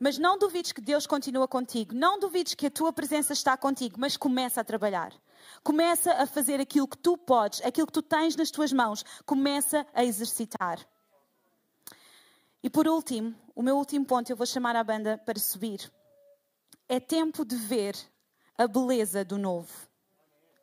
mas 0.01 0.19
não 0.19 0.39
duvides 0.39 0.73
que 0.73 0.81
Deus 0.81 1.07
continua 1.07 1.49
contigo, 1.49 1.95
não 1.95 2.19
duvides 2.19 2.55
que 2.55 2.67
a 2.67 2.71
tua 2.71 2.93
presença 2.93 3.33
está 3.33 3.57
contigo, 3.57 3.97
mas 3.99 4.17
começa 4.17 4.61
a 4.61 4.65
trabalhar. 4.65 5.13
Começa 5.63 6.13
a 6.13 6.27
fazer 6.27 6.61
aquilo 6.61 6.87
que 6.87 6.99
tu 6.99 7.17
podes, 7.17 7.61
aquilo 7.65 7.87
que 7.87 7.93
tu 7.93 8.03
tens 8.03 8.37
nas 8.37 8.51
tuas 8.51 8.73
mãos, 8.73 9.05
começa 9.25 9.87
a 9.95 10.05
exercitar. 10.05 10.79
E 12.63 12.69
por 12.69 12.89
último, 12.89 13.35
o 13.55 13.63
meu 13.63 13.77
último 13.77 14.05
ponto, 14.05 14.31
eu 14.31 14.37
vou 14.37 14.47
chamar 14.47 14.75
a 14.75 14.83
banda 14.83 15.17
para 15.19 15.39
subir. 15.39 15.93
É 16.89 16.99
tempo 16.99 17.45
de 17.45 17.55
ver 17.55 17.97
a 18.57 18.67
beleza 18.67 19.25
do 19.25 19.39
novo. 19.39 19.89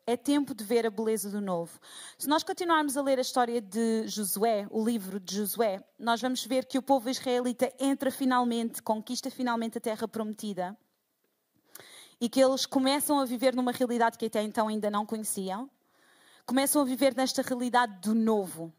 É 0.06 0.16
tempo 0.16 0.54
de 0.54 0.62
ver 0.62 0.86
a 0.86 0.90
beleza 0.90 1.30
do 1.30 1.40
novo. 1.40 1.80
Se 2.18 2.28
nós 2.28 2.44
continuarmos 2.44 2.96
a 2.96 3.02
ler 3.02 3.18
a 3.18 3.22
história 3.22 3.60
de 3.60 4.06
Josué, 4.06 4.66
o 4.70 4.84
livro 4.84 5.18
de 5.18 5.36
Josué, 5.36 5.82
nós 5.98 6.20
vamos 6.20 6.44
ver 6.44 6.66
que 6.66 6.78
o 6.78 6.82
povo 6.82 7.08
israelita 7.08 7.72
entra 7.80 8.10
finalmente, 8.10 8.82
conquista 8.82 9.30
finalmente 9.30 9.78
a 9.78 9.80
terra 9.80 10.06
prometida. 10.06 10.76
E 12.20 12.28
que 12.28 12.40
eles 12.40 12.66
começam 12.66 13.18
a 13.18 13.24
viver 13.24 13.56
numa 13.56 13.72
realidade 13.72 14.18
que 14.18 14.26
até 14.26 14.42
então 14.42 14.68
ainda 14.68 14.90
não 14.90 15.06
conheciam. 15.06 15.68
Começam 16.44 16.82
a 16.82 16.84
viver 16.84 17.16
nesta 17.16 17.42
realidade 17.42 18.00
do 18.00 18.14
novo. 18.14 18.72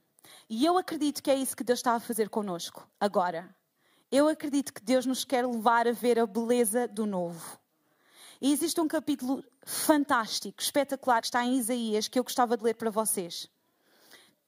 E 0.50 0.66
eu 0.66 0.78
acredito 0.78 1.22
que 1.22 1.32
é 1.32 1.36
isso 1.36 1.56
que 1.56 1.64
Deus 1.64 1.80
está 1.80 1.94
a 1.94 2.00
fazer 2.00 2.30
conosco, 2.30 2.88
agora. 3.00 3.56
Eu 4.12 4.28
acredito 4.28 4.74
que 4.74 4.82
Deus 4.82 5.06
nos 5.06 5.26
quer 5.26 5.46
levar 5.46 5.88
a 5.88 5.92
ver 5.92 6.18
a 6.18 6.26
beleza 6.26 6.88
do 6.88 7.06
novo. 7.06 7.60
E 8.40 8.54
existe 8.54 8.80
um 8.80 8.88
capítulo 8.88 9.44
fantástico, 9.66 10.62
espetacular, 10.62 11.22
que 11.22 11.28
está 11.28 11.44
em 11.44 11.58
Isaías, 11.58 12.08
que 12.08 12.18
eu 12.18 12.24
gostava 12.24 12.56
de 12.56 12.64
ler 12.64 12.76
para 12.76 12.90
vocês. 12.90 13.50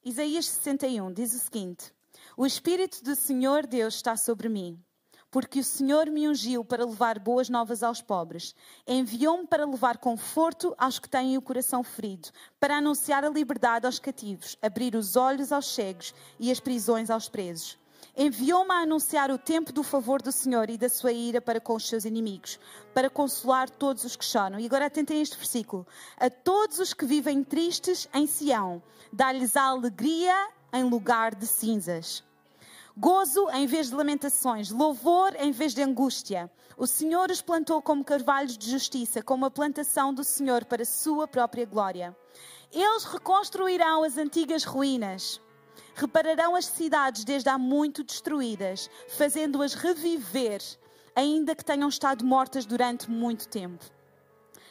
Isaías 0.04 0.46
61 0.46 1.12
diz 1.12 1.34
o 1.34 1.38
seguinte: 1.38 1.92
O 2.36 2.46
Espírito 2.46 3.02
do 3.04 3.14
Senhor 3.14 3.66
Deus 3.66 3.96
está 3.96 4.16
sobre 4.16 4.48
mim, 4.48 4.82
porque 5.30 5.60
o 5.60 5.64
Senhor 5.64 6.10
me 6.10 6.28
ungiu 6.28 6.64
para 6.64 6.84
levar 6.84 7.18
boas 7.18 7.48
novas 7.48 7.82
aos 7.82 8.00
pobres. 8.02 8.54
Enviou-me 8.86 9.46
para 9.46 9.64
levar 9.64 9.98
conforto 9.98 10.74
aos 10.76 10.98
que 10.98 11.08
têm 11.08 11.36
o 11.36 11.42
coração 11.42 11.82
ferido, 11.82 12.30
para 12.58 12.78
anunciar 12.78 13.24
a 13.24 13.30
liberdade 13.30 13.86
aos 13.86 13.98
cativos, 13.98 14.56
abrir 14.60 14.94
os 14.94 15.16
olhos 15.16 15.52
aos 15.52 15.74
cegos 15.74 16.14
e 16.38 16.50
as 16.50 16.60
prisões 16.60 17.10
aos 17.10 17.28
presos 17.28 17.78
enviou-me 18.16 18.72
a 18.72 18.82
anunciar 18.82 19.30
o 19.30 19.38
tempo 19.38 19.72
do 19.72 19.82
favor 19.82 20.20
do 20.20 20.32
Senhor 20.32 20.68
e 20.68 20.76
da 20.76 20.88
sua 20.88 21.12
ira 21.12 21.40
para 21.40 21.60
com 21.60 21.74
os 21.74 21.88
seus 21.88 22.04
inimigos, 22.04 22.58
para 22.92 23.08
consolar 23.08 23.70
todos 23.70 24.04
os 24.04 24.16
que 24.16 24.24
choram. 24.24 24.58
E 24.58 24.66
agora 24.66 24.86
atentem 24.86 25.20
este 25.20 25.36
versículo. 25.36 25.86
A 26.18 26.28
todos 26.28 26.78
os 26.78 26.92
que 26.92 27.06
vivem 27.06 27.42
tristes 27.42 28.08
em 28.12 28.26
Sião, 28.26 28.82
dá-lhes 29.12 29.56
a 29.56 29.62
alegria 29.62 30.50
em 30.72 30.84
lugar 30.84 31.34
de 31.34 31.46
cinzas. 31.46 32.22
Gozo 32.96 33.48
em 33.50 33.66
vez 33.66 33.88
de 33.88 33.94
lamentações, 33.94 34.70
louvor 34.70 35.34
em 35.38 35.52
vez 35.52 35.74
de 35.74 35.82
angústia. 35.82 36.50
O 36.76 36.86
Senhor 36.86 37.30
os 37.30 37.40
plantou 37.40 37.80
como 37.80 38.04
carvalhos 38.04 38.56
de 38.56 38.70
justiça, 38.70 39.22
como 39.22 39.44
a 39.46 39.50
plantação 39.50 40.12
do 40.12 40.24
Senhor 40.24 40.64
para 40.64 40.84
sua 40.84 41.28
própria 41.28 41.64
glória. 41.64 42.16
Eles 42.72 43.04
reconstruirão 43.04 44.02
as 44.02 44.16
antigas 44.16 44.64
ruínas 44.64 45.40
Repararão 45.94 46.54
as 46.54 46.66
cidades 46.66 47.24
desde 47.24 47.48
há 47.48 47.58
muito 47.58 48.02
destruídas, 48.02 48.88
fazendo-as 49.08 49.74
reviver, 49.74 50.62
ainda 51.14 51.54
que 51.54 51.64
tenham 51.64 51.88
estado 51.88 52.24
mortas 52.24 52.64
durante 52.64 53.10
muito 53.10 53.48
tempo. 53.48 53.84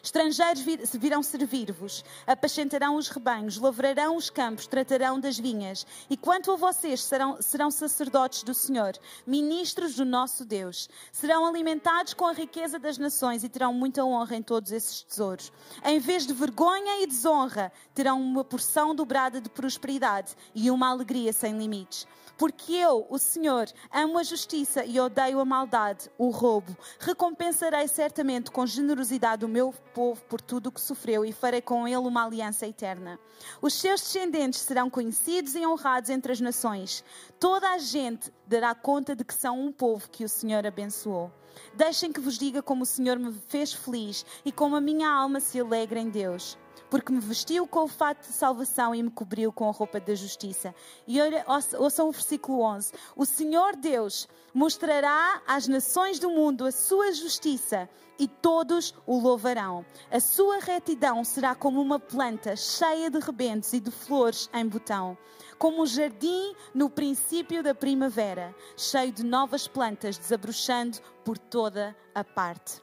Estrangeiros 0.01 0.62
vir, 0.62 0.79
virão 0.94 1.22
servir-vos, 1.22 2.03
apacentarão 2.25 2.96
os 2.96 3.10
rebanhos, 3.10 3.58
lavrarão 3.58 4.15
os 4.15 4.29
campos, 4.29 4.68
tratarão 4.68 5.20
das 5.20 5.38
vinhas. 5.38 5.86
E 6.10 6.15
quanto 6.15 6.51
a 6.51 6.56
vocês, 6.56 7.03
serão, 7.03 7.41
serão 7.41 7.70
sacerdotes 7.70 8.44
do 8.44 8.53
Senhor, 8.53 8.94
ministros 9.25 9.96
do 9.96 10.06
nosso 10.06 10.46
Deus. 10.46 10.89
Serão 11.12 11.46
alimentados 11.46 12.13
com 12.13 12.25
a 12.25 12.34
riqueza 12.34 12.79
das 12.79 12.98
nações 12.98 13.44
e 13.44 13.50
terão 13.50 13.74
muita 13.74 14.03
honra 14.03 14.36
em 14.36 14.41
todos 14.41 14.72
esses 14.72 15.03
tesouros. 15.03 15.51
Em 15.84 16.00
vez 16.00 16.25
de 16.25 16.34
vergonha 16.34 17.03
e 17.03 17.08
desonra, 17.08 17.72
terão 17.94 18.22
uma 18.22 18.44
porção 18.44 18.96
dobrada 18.96 19.41
de 19.41 19.50
prosperidade 19.50 20.36
e 20.56 20.72
uma 20.72 20.89
alegria 20.89 21.34
sem 21.34 21.58
limites. 21.58 22.08
Porque 22.39 22.72
eu, 22.72 23.05
o 23.10 23.19
Senhor, 23.19 23.67
amo 23.93 24.17
a 24.17 24.24
justiça 24.24 24.86
e 24.86 24.98
odeio 24.98 25.41
a 25.41 25.46
maldade, 25.46 26.10
o 26.17 26.29
roubo. 26.29 26.74
Recompensarei 26.98 27.86
certamente 27.89 28.50
com 28.50 28.65
generosidade 28.65 29.43
o 29.43 29.50
meu 29.50 29.75
povo 29.93 30.22
por 30.22 30.39
tudo 30.39 30.67
o 30.67 30.72
que 30.72 30.79
sofreu 30.79 31.25
e 31.25 31.34
farei 31.34 31.62
com 31.62 31.86
ele 31.86 31.98
uma 31.98 32.25
aliança 32.25 32.65
eterna. 32.65 33.19
Os 33.62 33.74
seus 33.74 34.00
descendentes 34.00 34.62
serão 34.62 34.89
conhecidos 34.89 35.53
e 35.53 35.67
honrados 35.67 36.10
entre 36.10 36.31
as 36.31 36.39
nações. 36.39 37.03
Toda 37.38 37.72
a 37.72 37.77
gente 37.77 38.31
dará 38.50 38.74
conta 38.74 39.15
de 39.15 39.24
que 39.24 39.34
são 39.34 39.60
um 39.60 39.72
povo 39.72 40.10
que 40.10 40.25
o 40.25 40.29
Senhor 40.29 40.65
abençoou. 40.65 41.32
Deixem 41.75 42.12
que 42.12 42.20
vos 42.20 42.38
diga 42.38 42.63
como 42.63 42.82
o 42.82 42.86
Senhor 42.86 43.20
me 43.20 43.32
fez 43.48 43.72
feliz 43.72 44.25
e 44.44 44.51
como 44.51 44.75
a 44.75 44.82
minha 44.82 45.08
alma 45.08 45.39
se 45.39 45.60
alegra 45.60 46.00
em 46.00 46.10
Deus 46.10 46.58
porque 46.89 47.12
me 47.12 47.20
vestiu 47.20 47.68
com 47.68 47.84
o 47.84 47.88
fato 47.88 48.27
de 48.27 48.34
salvação 48.34 48.96
e 48.96 49.03
me 49.03 49.12
cobriu 49.12 49.51
com 49.51 49.70
a 49.70 49.72
roupa 49.72 50.00
da 50.00 50.15
justiça. 50.15 50.74
E 51.08 51.22
olha, 51.22 51.46
ouçam 51.77 52.10
o 52.10 52.12
versículo 52.12 52.62
11: 52.62 52.91
O 53.15 53.25
Senhor 53.25 53.75
Deus 53.75 54.27
mostrará 54.53 55.41
às 55.48 55.68
nações 55.68 56.20
do 56.20 56.29
mundo 56.29 56.65
a 56.65 56.72
sua 56.72 57.12
justiça 57.12 57.88
e 58.18 58.27
todos 58.27 58.94
o 59.06 59.20
louvarão. 59.20 59.86
A 60.12 60.20
sua 60.20 60.60
retidão 60.60 61.24
será 61.24 61.56
como 61.56 61.82
uma 61.82 62.00
planta 62.00 62.56
cheia 62.56 63.10
de 63.10 63.20
rebentos 63.20 63.72
e 63.74 63.79
de 63.79 63.91
flores 63.91 64.50
em 64.53 64.68
botão, 64.68 65.18
como 65.58 65.84
um 65.84 65.86
jardim 65.86 66.53
no 66.74 66.89
princípio 66.89 67.63
da 67.63 67.74
primavera, 67.74 68.38
cheio 68.75 69.12
de 69.12 69.24
novas 69.24 69.67
plantas 69.67 70.17
desabrochando 70.17 71.00
por 71.24 71.38
toda 71.38 71.96
a 72.13 72.24
parte. 72.24 72.81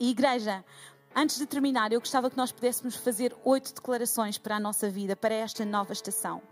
E 0.00 0.10
igreja, 0.10 0.64
antes 1.14 1.38
de 1.38 1.46
terminar, 1.46 1.92
eu 1.92 2.00
gostava 2.00 2.30
que 2.30 2.36
nós 2.36 2.52
pudéssemos 2.52 2.96
fazer 2.96 3.34
oito 3.44 3.74
declarações 3.74 4.38
para 4.38 4.56
a 4.56 4.60
nossa 4.60 4.88
vida, 4.88 5.16
para 5.16 5.34
esta 5.34 5.64
nova 5.64 5.92
estação. 5.92 6.42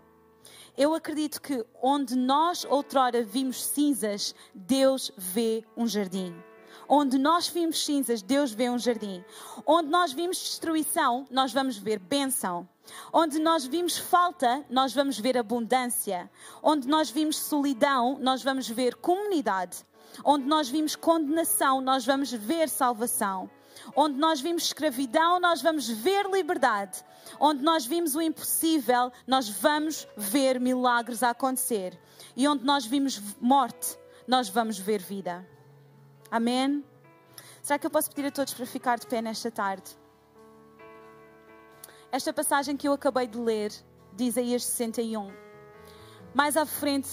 Eu 0.77 0.93
acredito 0.93 1.41
que 1.41 1.65
onde 1.81 2.15
nós 2.15 2.63
outrora 2.65 3.23
vimos 3.23 3.65
cinzas, 3.65 4.35
Deus 4.53 5.11
vê 5.17 5.65
um 5.75 5.87
jardim. 5.87 6.35
Onde 6.87 7.17
nós 7.17 7.47
vimos 7.47 7.83
cinzas, 7.83 8.21
Deus 8.21 8.51
vê 8.51 8.69
um 8.69 8.77
jardim. 8.77 9.23
Onde 9.65 9.89
nós 9.89 10.13
vimos 10.13 10.37
destruição, 10.37 11.25
nós 11.29 11.51
vamos 11.51 11.77
ver 11.77 11.99
bênção. 11.99 12.67
Onde 13.11 13.39
nós 13.39 13.65
vimos 13.65 13.97
falta, 13.97 14.65
nós 14.69 14.93
vamos 14.93 15.19
ver 15.19 15.37
abundância. 15.37 16.29
Onde 16.61 16.87
nós 16.87 17.09
vimos 17.09 17.37
solidão, 17.37 18.17
nós 18.19 18.43
vamos 18.43 18.67
ver 18.69 18.95
comunidade. 18.95 19.85
Onde 20.23 20.45
nós 20.45 20.69
vimos 20.69 20.95
condenação, 20.95 21.81
nós 21.81 22.05
vamos 22.05 22.31
ver 22.31 22.69
salvação. 22.69 23.49
Onde 23.95 24.17
nós 24.17 24.41
vimos 24.41 24.63
escravidão, 24.63 25.39
nós 25.39 25.61
vamos 25.61 25.87
ver 25.87 26.25
liberdade. 26.29 27.03
Onde 27.39 27.63
nós 27.63 27.85
vimos 27.85 28.15
o 28.15 28.21
impossível, 28.21 29.11
nós 29.25 29.49
vamos 29.49 30.07
ver 30.15 30.59
milagres 30.59 31.23
a 31.23 31.29
acontecer. 31.29 31.97
E 32.35 32.47
onde 32.47 32.65
nós 32.65 32.85
vimos 32.85 33.21
morte, 33.39 33.97
nós 34.27 34.49
vamos 34.49 34.77
ver 34.77 34.99
vida. 34.99 35.47
Amém? 36.29 36.83
Será 37.61 37.77
que 37.77 37.85
eu 37.85 37.91
posso 37.91 38.09
pedir 38.09 38.27
a 38.27 38.31
todos 38.31 38.53
para 38.53 38.65
ficar 38.65 38.97
de 38.97 39.07
pé 39.07 39.21
nesta 39.21 39.51
tarde? 39.51 39.97
Esta 42.11 42.31
passagem 42.31 42.77
que 42.77 42.87
eu 42.87 42.93
acabei 42.93 43.27
de 43.27 43.37
ler 43.37 43.71
diz 44.13 44.29
Isaías 44.29 44.63
61. 44.63 45.29
Mais 46.33 46.55
à 46.55 46.65
frente, 46.65 47.09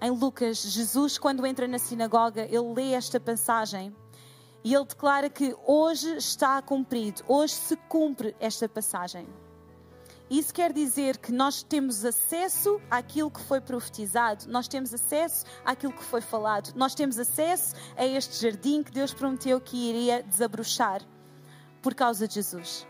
em 0.00 0.10
Lucas, 0.10 0.62
Jesus, 0.62 1.18
quando 1.18 1.46
entra 1.46 1.68
na 1.68 1.78
sinagoga, 1.78 2.42
ele 2.44 2.74
lê 2.74 2.92
esta 2.92 3.20
passagem 3.20 3.94
e 4.64 4.74
ele 4.74 4.86
declara 4.86 5.28
que 5.28 5.54
hoje 5.66 6.16
está 6.16 6.60
cumprido, 6.62 7.22
hoje 7.28 7.54
se 7.54 7.76
cumpre 7.88 8.34
esta 8.40 8.68
passagem. 8.68 9.28
Isso 10.30 10.52
quer 10.52 10.72
dizer 10.72 11.18
que 11.18 11.32
nós 11.32 11.62
temos 11.62 12.04
acesso 12.04 12.80
àquilo 12.90 13.30
que 13.30 13.40
foi 13.40 13.60
profetizado, 13.60 14.46
nós 14.48 14.66
temos 14.66 14.92
acesso 14.92 15.44
àquilo 15.64 15.92
que 15.92 16.04
foi 16.04 16.20
falado, 16.20 16.72
nós 16.74 16.94
temos 16.94 17.18
acesso 17.18 17.74
a 17.96 18.04
este 18.04 18.42
jardim 18.42 18.82
que 18.82 18.92
Deus 18.92 19.12
prometeu 19.12 19.60
que 19.60 19.76
iria 19.76 20.22
desabrochar 20.22 21.02
por 21.82 21.94
causa 21.94 22.26
de 22.26 22.34
Jesus. 22.34 22.86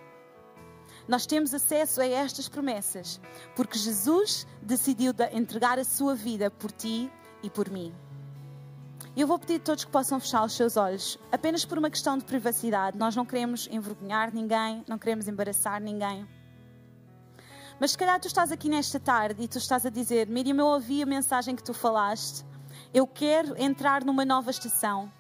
Nós 1.08 1.24
temos 1.24 1.54
acesso 1.54 2.02
a 2.02 2.06
estas 2.06 2.48
promessas 2.48 3.18
porque 3.56 3.78
Jesus 3.78 4.46
decidiu 4.60 5.14
entregar 5.32 5.78
a 5.78 5.84
sua 5.84 6.14
vida 6.14 6.50
por 6.50 6.70
ti 6.70 7.10
e 7.42 7.48
por 7.48 7.70
mim. 7.70 7.94
Eu 9.16 9.26
vou 9.26 9.38
pedir 9.38 9.56
a 9.56 9.64
todos 9.64 9.84
que 9.84 9.90
possam 9.90 10.20
fechar 10.20 10.44
os 10.44 10.52
seus 10.52 10.76
olhos, 10.76 11.18
apenas 11.32 11.64
por 11.64 11.78
uma 11.78 11.88
questão 11.88 12.18
de 12.18 12.24
privacidade. 12.24 12.98
Nós 12.98 13.16
não 13.16 13.24
queremos 13.24 13.66
envergonhar 13.70 14.32
ninguém, 14.32 14.84
não 14.86 14.98
queremos 14.98 15.26
embaraçar 15.26 15.80
ninguém. 15.80 16.28
Mas 17.80 17.92
se 17.92 17.98
calhar 17.98 18.20
tu 18.20 18.26
estás 18.26 18.52
aqui 18.52 18.68
nesta 18.68 19.00
tarde 19.00 19.42
e 19.42 19.48
tu 19.48 19.58
estás 19.58 19.86
a 19.86 19.90
dizer: 19.90 20.28
Miriam, 20.28 20.56
eu 20.56 20.66
ouvi 20.66 21.02
a 21.02 21.06
mensagem 21.06 21.56
que 21.56 21.62
tu 21.62 21.72
falaste. 21.72 22.44
Eu 22.92 23.06
quero 23.06 23.60
entrar 23.60 24.04
numa 24.04 24.24
nova 24.24 24.50
estação. 24.50 25.10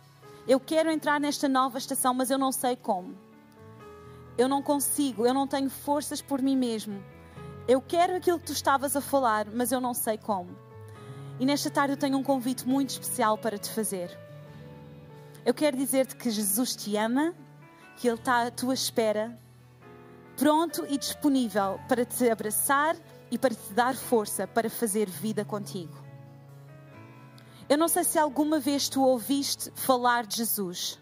Eu 0.46 0.60
quero 0.60 0.90
entrar 0.90 1.18
nesta 1.18 1.48
nova 1.48 1.78
estação, 1.78 2.12
mas 2.12 2.30
eu 2.30 2.38
não 2.38 2.52
sei 2.52 2.76
como. 2.76 3.27
Eu 4.38 4.48
não 4.48 4.62
consigo, 4.62 5.26
eu 5.26 5.34
não 5.34 5.46
tenho 5.46 5.68
forças 5.68 6.22
por 6.22 6.40
mim 6.40 6.56
mesmo. 6.56 7.04
Eu 7.66 7.82
quero 7.82 8.16
aquilo 8.16 8.38
que 8.38 8.46
tu 8.46 8.52
estavas 8.52 8.94
a 8.96 9.00
falar, 9.00 9.46
mas 9.52 9.72
eu 9.72 9.80
não 9.80 9.92
sei 9.92 10.16
como. 10.16 10.56
E 11.40 11.44
nesta 11.44 11.68
tarde 11.68 11.94
eu 11.94 11.96
tenho 11.96 12.16
um 12.16 12.22
convite 12.22 12.66
muito 12.66 12.90
especial 12.90 13.36
para 13.36 13.58
te 13.58 13.68
fazer. 13.68 14.16
Eu 15.44 15.52
quero 15.52 15.76
dizer-te 15.76 16.14
que 16.16 16.30
Jesus 16.30 16.76
te 16.76 16.96
ama, 16.96 17.34
que 17.96 18.06
Ele 18.08 18.16
está 18.16 18.46
à 18.46 18.50
tua 18.50 18.74
espera, 18.74 19.36
pronto 20.36 20.86
e 20.88 20.96
disponível 20.96 21.80
para 21.88 22.04
te 22.04 22.30
abraçar 22.30 22.96
e 23.30 23.36
para 23.36 23.54
te 23.54 23.72
dar 23.72 23.94
força 23.96 24.46
para 24.46 24.70
fazer 24.70 25.10
vida 25.10 25.44
contigo. 25.44 25.96
Eu 27.68 27.76
não 27.76 27.88
sei 27.88 28.04
se 28.04 28.18
alguma 28.18 28.58
vez 28.58 28.88
tu 28.88 29.02
ouviste 29.02 29.70
falar 29.74 30.24
de 30.26 30.36
Jesus. 30.36 30.98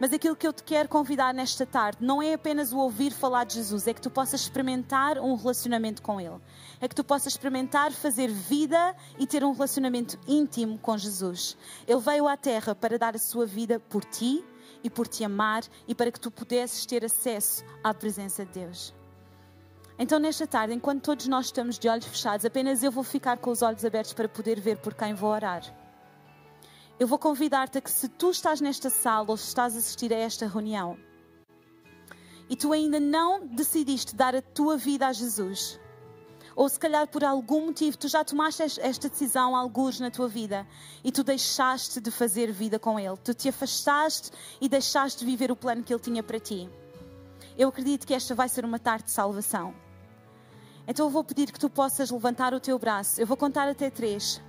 Mas 0.00 0.14
aquilo 0.14 0.34
que 0.34 0.46
eu 0.46 0.52
te 0.52 0.62
quero 0.62 0.88
convidar 0.88 1.34
nesta 1.34 1.66
tarde 1.66 1.98
não 2.00 2.22
é 2.22 2.32
apenas 2.32 2.72
o 2.72 2.78
ouvir 2.78 3.12
falar 3.12 3.44
de 3.44 3.54
Jesus, 3.54 3.86
é 3.86 3.92
que 3.92 4.00
tu 4.00 4.08
possas 4.08 4.40
experimentar 4.40 5.18
um 5.18 5.34
relacionamento 5.34 6.00
com 6.00 6.18
Ele. 6.18 6.40
É 6.80 6.88
que 6.88 6.94
tu 6.94 7.04
possas 7.04 7.34
experimentar 7.34 7.92
fazer 7.92 8.28
vida 8.28 8.96
e 9.18 9.26
ter 9.26 9.44
um 9.44 9.52
relacionamento 9.52 10.18
íntimo 10.26 10.78
com 10.78 10.96
Jesus. 10.96 11.54
Ele 11.86 12.00
veio 12.00 12.26
à 12.26 12.34
Terra 12.34 12.74
para 12.74 12.98
dar 12.98 13.14
a 13.14 13.18
sua 13.18 13.44
vida 13.44 13.78
por 13.78 14.02
ti 14.02 14.42
e 14.82 14.88
por 14.88 15.06
te 15.06 15.22
amar 15.22 15.64
e 15.86 15.94
para 15.94 16.10
que 16.10 16.18
tu 16.18 16.30
pudesses 16.30 16.86
ter 16.86 17.04
acesso 17.04 17.62
à 17.84 17.92
presença 17.92 18.46
de 18.46 18.52
Deus. 18.52 18.94
Então, 19.98 20.18
nesta 20.18 20.46
tarde, 20.46 20.72
enquanto 20.72 21.02
todos 21.02 21.26
nós 21.28 21.46
estamos 21.46 21.78
de 21.78 21.86
olhos 21.86 22.06
fechados, 22.06 22.46
apenas 22.46 22.82
eu 22.82 22.90
vou 22.90 23.04
ficar 23.04 23.36
com 23.36 23.50
os 23.50 23.60
olhos 23.60 23.84
abertos 23.84 24.14
para 24.14 24.30
poder 24.30 24.58
ver 24.58 24.78
por 24.78 24.94
quem 24.94 25.12
vou 25.12 25.28
orar 25.28 25.78
eu 27.00 27.06
vou 27.06 27.18
convidar-te 27.18 27.78
a 27.78 27.80
que, 27.80 27.90
se 27.90 28.08
tu 28.08 28.30
estás 28.30 28.60
nesta 28.60 28.90
sala 28.90 29.30
ou 29.30 29.36
se 29.38 29.46
estás 29.46 29.74
a 29.74 29.78
assistir 29.78 30.12
a 30.12 30.16
esta 30.16 30.46
reunião 30.46 30.98
e 32.46 32.54
tu 32.54 32.74
ainda 32.74 33.00
não 33.00 33.46
decidiste 33.46 34.14
dar 34.14 34.36
a 34.36 34.42
tua 34.42 34.76
vida 34.76 35.06
a 35.06 35.12
Jesus, 35.12 35.80
ou 36.54 36.68
se 36.68 36.78
calhar 36.78 37.08
por 37.08 37.24
algum 37.24 37.66
motivo 37.66 37.96
tu 37.96 38.06
já 38.06 38.22
tomaste 38.22 38.62
esta 38.62 39.08
decisão, 39.08 39.56
alguns 39.56 39.98
na 39.98 40.10
tua 40.10 40.28
vida, 40.28 40.66
e 41.02 41.10
tu 41.10 41.24
deixaste 41.24 42.02
de 42.02 42.10
fazer 42.10 42.52
vida 42.52 42.78
com 42.78 43.00
Ele, 43.00 43.16
tu 43.24 43.32
te 43.32 43.48
afastaste 43.48 44.30
e 44.60 44.68
deixaste 44.68 45.20
de 45.20 45.24
viver 45.24 45.50
o 45.50 45.56
plano 45.56 45.82
que 45.82 45.94
Ele 45.94 46.02
tinha 46.02 46.22
para 46.22 46.38
ti. 46.38 46.68
Eu 47.56 47.70
acredito 47.70 48.06
que 48.06 48.12
esta 48.12 48.34
vai 48.34 48.48
ser 48.48 48.62
uma 48.62 48.78
tarde 48.78 49.04
de 49.04 49.12
salvação. 49.12 49.74
Então 50.86 51.06
eu 51.06 51.10
vou 51.10 51.24
pedir 51.24 51.50
que 51.50 51.58
tu 51.58 51.70
possas 51.70 52.10
levantar 52.10 52.52
o 52.52 52.60
teu 52.60 52.78
braço. 52.78 53.18
Eu 53.18 53.26
vou 53.26 53.38
contar 53.38 53.68
até 53.68 53.88
três. 53.88 54.42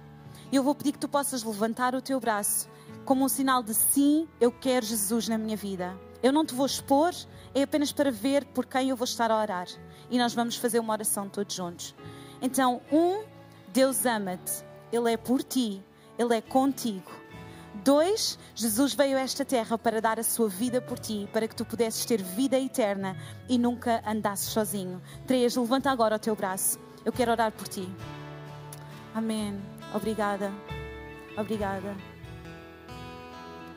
Eu 0.52 0.64
vou 0.64 0.76
pedir 0.76 0.92
que 0.92 1.00
tu 1.00 1.08
possas 1.08 1.44
levantar 1.44 1.96
o 1.96 2.02
teu 2.02 2.20
braço 2.20 2.70
como 3.06 3.26
um 3.26 3.30
sinal 3.30 3.64
de 3.64 3.74
sim, 3.74 4.28
eu 4.40 4.52
quero 4.52 4.86
Jesus 4.86 5.28
na 5.28 5.38
minha 5.38 5.58
vida. 5.58 5.98
Eu 6.22 6.32
não 6.32 6.46
te 6.46 6.54
vou 6.54 6.66
expor, 6.66 7.14
é 7.54 7.64
apenas 7.64 7.92
para 7.92 8.12
ver 8.12 8.46
por 8.46 8.66
quem 8.66 8.90
eu 8.90 8.96
vou 8.96 9.06
estar 9.06 9.32
a 9.32 9.42
orar. 9.42 9.68
E 10.10 10.18
nós 10.18 10.34
vamos 10.34 10.56
fazer 10.56 10.80
uma 10.80 10.94
oração 10.94 11.28
todos 11.28 11.56
juntos. 11.56 11.96
Então, 12.42 12.82
um, 12.92 13.24
Deus 13.74 14.06
ama-te, 14.06 14.64
Ele 14.92 15.14
é 15.14 15.18
por 15.18 15.42
ti, 15.42 15.84
Ele 16.18 16.36
é 16.36 16.42
contigo. 16.42 17.12
Dois, 17.84 18.38
Jesus 18.54 18.94
veio 18.94 19.18
a 19.18 19.22
esta 19.22 19.44
terra 19.44 19.78
para 19.78 20.02
dar 20.02 20.20
a 20.20 20.24
sua 20.24 20.48
vida 20.48 20.82
por 20.82 21.00
ti, 21.00 21.28
para 21.34 21.48
que 21.48 21.56
tu 21.56 21.66
pudesses 21.66 22.06
ter 22.06 22.22
vida 22.22 22.60
eterna 22.60 23.18
e 23.50 23.58
nunca 23.58 24.04
andasses 24.06 24.50
sozinho. 24.50 25.02
Três, 25.26 25.56
levanta 25.56 25.90
agora 25.90 26.18
o 26.18 26.20
teu 26.20 26.36
braço. 26.36 26.78
Eu 27.04 27.12
quero 27.12 27.32
orar 27.32 27.52
por 27.52 27.68
ti. 27.68 27.90
Amém. 29.16 29.71
Obrigada. 29.94 30.52
Obrigada. 31.38 31.96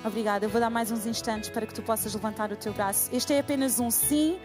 Obrigada. 0.05 0.45
Eu 0.45 0.51
vou 0.51 0.61
dar 0.61 0.71
mais 0.71 0.91
uns 0.91 1.07
instantes 1.07 1.49
para 1.49 1.67
que 1.67 1.75
tu 1.75 1.83
possas 1.83 2.15
levantar 2.15 2.53
o 2.53 2.57
teu 2.57 2.73
braço. 2.73 3.09
Este 3.13 3.33
é 3.33 3.41
apenas 3.41 3.81
um 3.81 3.91
sim 3.91 4.39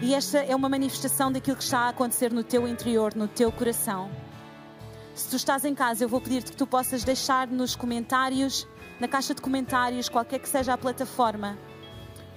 e 0.00 0.14
esta 0.14 0.38
é 0.38 0.54
uma 0.56 0.68
manifestação 0.68 1.30
daquilo 1.30 1.56
que 1.56 1.62
está 1.62 1.80
a 1.80 1.88
acontecer 1.90 2.32
no 2.32 2.42
teu 2.42 2.66
interior, 2.66 3.14
no 3.14 3.28
teu 3.28 3.52
coração. 3.52 4.10
Se 5.14 5.28
tu 5.28 5.36
estás 5.36 5.64
em 5.64 5.74
casa, 5.74 6.04
eu 6.04 6.08
vou 6.08 6.20
pedir-te 6.20 6.50
que 6.50 6.56
tu 6.56 6.66
possas 6.66 7.04
deixar 7.04 7.46
nos 7.46 7.76
comentários, 7.76 8.66
na 8.98 9.06
caixa 9.06 9.34
de 9.34 9.40
comentários, 9.40 10.08
qualquer 10.08 10.40
que 10.40 10.48
seja 10.48 10.72
a 10.72 10.78
plataforma, 10.78 11.56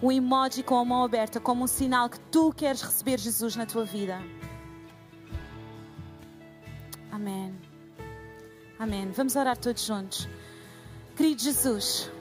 o 0.02 0.12
emoji 0.12 0.62
com 0.62 0.78
a 0.78 0.86
mão 0.86 1.04
aberta, 1.04 1.40
como 1.40 1.64
um 1.64 1.68
sinal 1.68 2.10
que 2.10 2.20
tu 2.20 2.54
queres 2.54 2.82
receber 2.82 3.18
Jesus 3.18 3.56
na 3.56 3.66
tua 3.66 3.84
vida. 3.84 4.22
Amém. 7.12 7.67
Amém. 8.80 9.12
Vamos 9.12 9.36
orar 9.36 9.58
todos 9.58 9.84
juntos. 9.84 10.30
Querido 11.16 11.42
Jesus, 11.42 12.12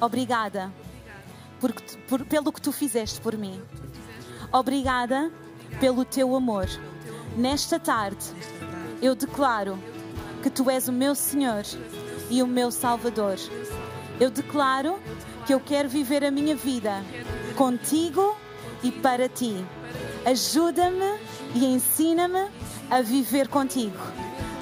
obrigada 0.00 0.72
por, 1.60 1.74
por, 2.08 2.24
pelo 2.24 2.50
que 2.50 2.60
tu 2.60 2.72
fizeste 2.72 3.20
por 3.20 3.36
mim. 3.36 3.60
Obrigada 4.50 5.30
pelo 5.80 6.02
teu 6.02 6.34
amor. 6.34 6.66
Nesta 7.36 7.78
tarde, 7.78 8.24
eu 9.02 9.14
declaro 9.14 9.78
que 10.42 10.48
tu 10.48 10.70
és 10.70 10.88
o 10.88 10.92
meu 10.92 11.14
Senhor 11.14 11.64
e 12.30 12.42
o 12.42 12.46
meu 12.46 12.70
Salvador. 12.70 13.36
Eu 14.18 14.30
declaro 14.30 14.98
que 15.46 15.52
eu 15.52 15.60
quero 15.60 15.90
viver 15.90 16.24
a 16.24 16.30
minha 16.30 16.56
vida 16.56 17.04
contigo 17.56 18.34
e 18.82 18.90
para 18.90 19.28
ti. 19.28 19.62
Ajuda-me 20.24 21.18
e 21.54 21.66
ensina-me 21.66 22.48
a 22.90 23.02
viver 23.02 23.48
contigo. 23.48 24.23